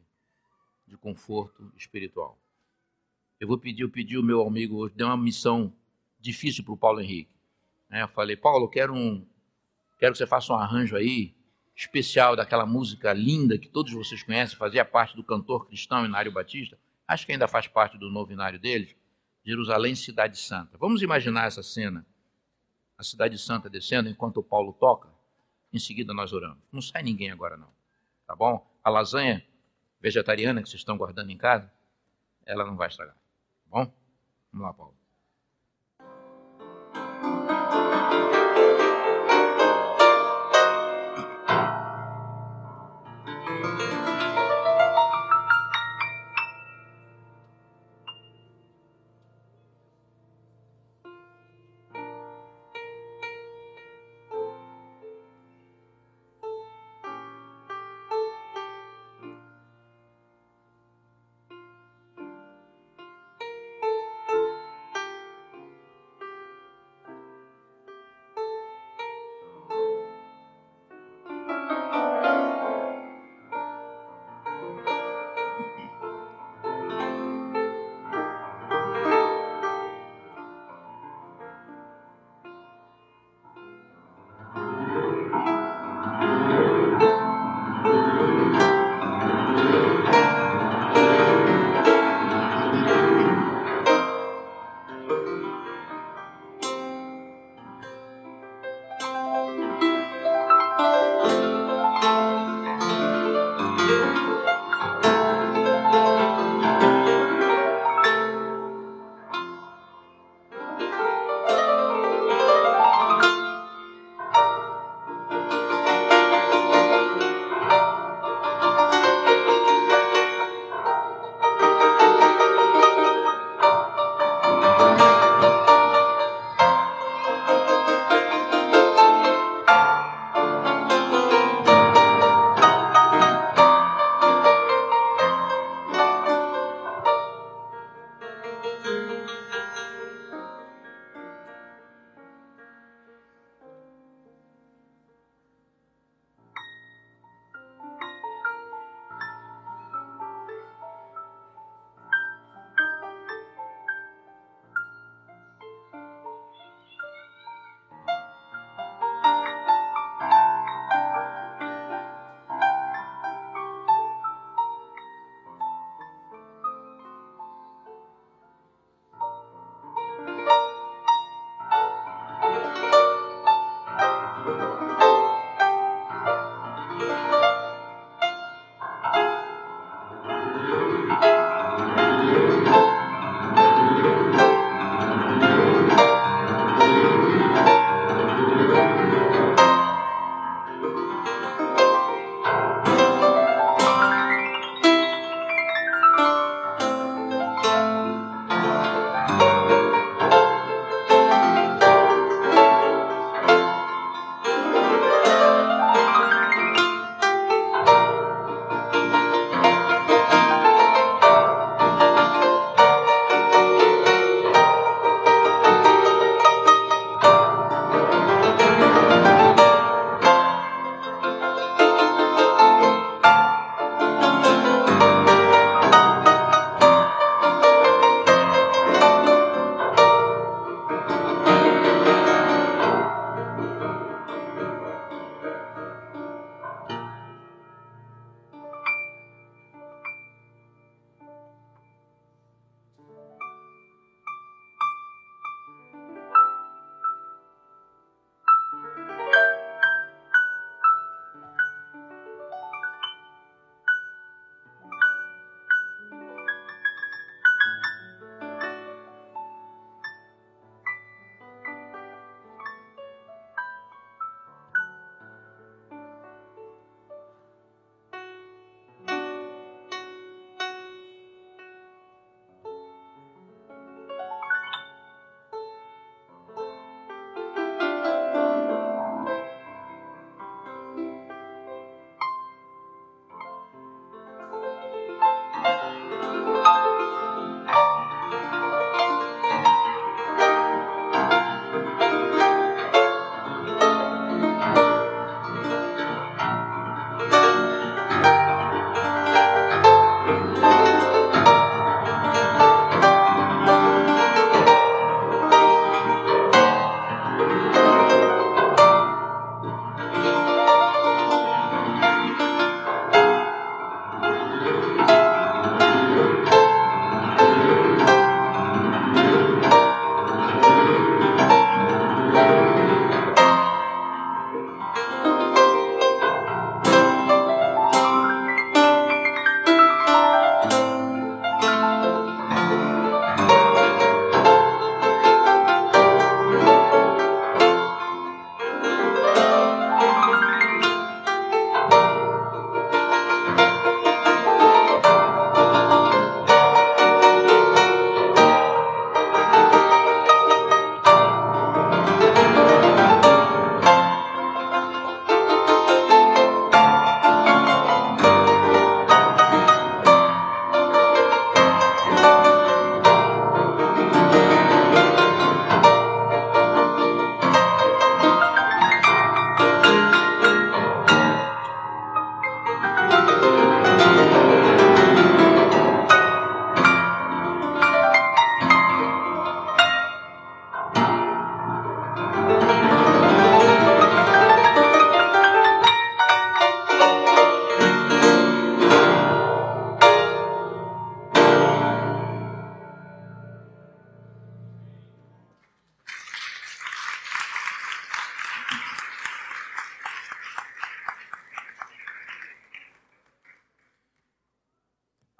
[0.87, 2.39] de conforto espiritual.
[3.39, 5.73] Eu vou pedir, eu pedi o meu amigo hoje, deu uma missão
[6.19, 7.31] difícil para o Paulo Henrique.
[7.89, 8.01] Né?
[8.01, 9.25] Eu falei, Paulo, quero um,
[9.99, 11.35] quero que você faça um arranjo aí
[11.75, 16.79] especial daquela música linda que todos vocês conhecem, fazia parte do cantor cristão Inário Batista,
[17.07, 18.95] acho que ainda faz parte do novinário deles,
[19.43, 20.77] Jerusalém, Cidade Santa.
[20.77, 22.05] Vamos imaginar essa cena,
[22.97, 25.09] a Cidade Santa descendo enquanto o Paulo toca,
[25.73, 26.63] em seguida nós oramos.
[26.71, 27.69] Não sai ninguém agora não,
[28.25, 28.65] tá bom?
[28.81, 29.45] A lasanha
[29.99, 31.69] vegetariana que vocês estão guardando em casa,
[32.45, 33.15] ela não vai estragar,
[33.69, 33.91] bom?
[34.51, 35.04] Vamos lá, Paulo.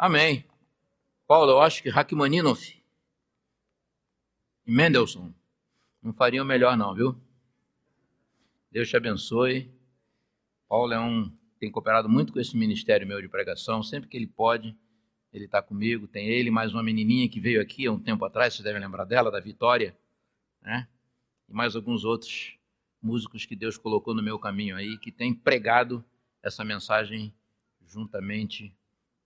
[0.05, 0.45] Amém.
[1.25, 2.79] Paulo, eu acho que Rachmaninoff
[4.63, 5.33] e Mendelssohn
[5.99, 7.19] não fariam melhor não, viu?
[8.69, 9.67] Deus te abençoe.
[10.69, 14.27] Paulo é um tem cooperado muito com esse ministério meu de pregação, sempre que ele
[14.27, 14.77] pode,
[15.33, 16.07] ele está comigo.
[16.07, 19.05] Tem ele, mais uma menininha que veio aqui há um tempo atrás, vocês devem lembrar
[19.05, 19.97] dela, da Vitória,
[20.61, 20.87] né?
[21.49, 22.59] E mais alguns outros
[23.01, 26.05] músicos que Deus colocou no meu caminho aí, que têm pregado
[26.43, 27.33] essa mensagem
[27.87, 28.71] juntamente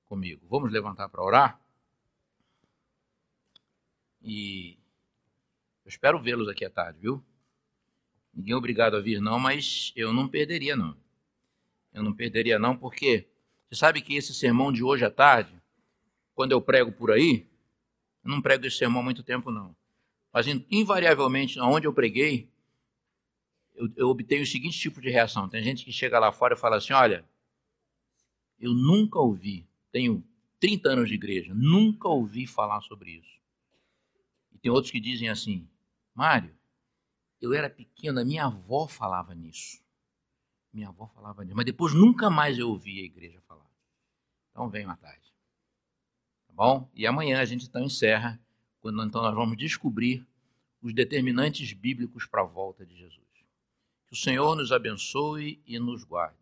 [0.10, 0.46] comigo.
[0.50, 1.62] Vamos levantar para orar?
[4.22, 4.78] E
[5.86, 7.24] eu espero vê-los aqui à tarde, viu?
[8.34, 10.98] Ninguém é obrigado a vir, não, mas eu não perderia, não.
[11.94, 13.28] Eu não perderia, não, porque
[13.70, 15.54] você sabe que esse sermão de hoje à tarde,
[16.34, 17.48] quando eu prego por aí,
[18.24, 19.76] eu não prego esse sermão há muito tempo, não.
[20.34, 22.50] Mas invariavelmente, onde eu preguei,
[23.76, 25.48] eu, eu obtenho o seguinte tipo de reação.
[25.48, 27.26] Tem gente que chega lá fora e fala assim: olha,
[28.60, 30.24] eu nunca ouvi, tenho
[30.60, 33.40] 30 anos de igreja, nunca ouvi falar sobre isso.
[34.52, 35.68] E tem outros que dizem assim:
[36.14, 36.56] Mário,
[37.42, 39.82] eu era pequeno, minha avó falava nisso.
[40.72, 43.70] Minha avó falava nisso, mas depois nunca mais eu ouvi a igreja falar.
[44.52, 45.34] Então venham tarde.
[46.48, 46.90] Tá bom?
[46.94, 48.40] E amanhã a gente então encerra,
[48.82, 50.26] quando então nós vamos descobrir
[50.82, 53.28] os determinantes bíblicos para a volta de Jesus.
[54.08, 56.39] Que o Senhor nos abençoe e nos guarde.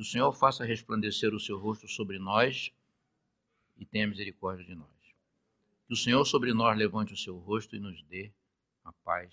[0.00, 2.72] Que o Senhor faça resplandecer o seu rosto sobre nós
[3.76, 4.88] e tenha misericórdia de nós.
[5.86, 8.32] Que o Senhor sobre nós levante o seu rosto e nos dê
[8.82, 9.30] a paz.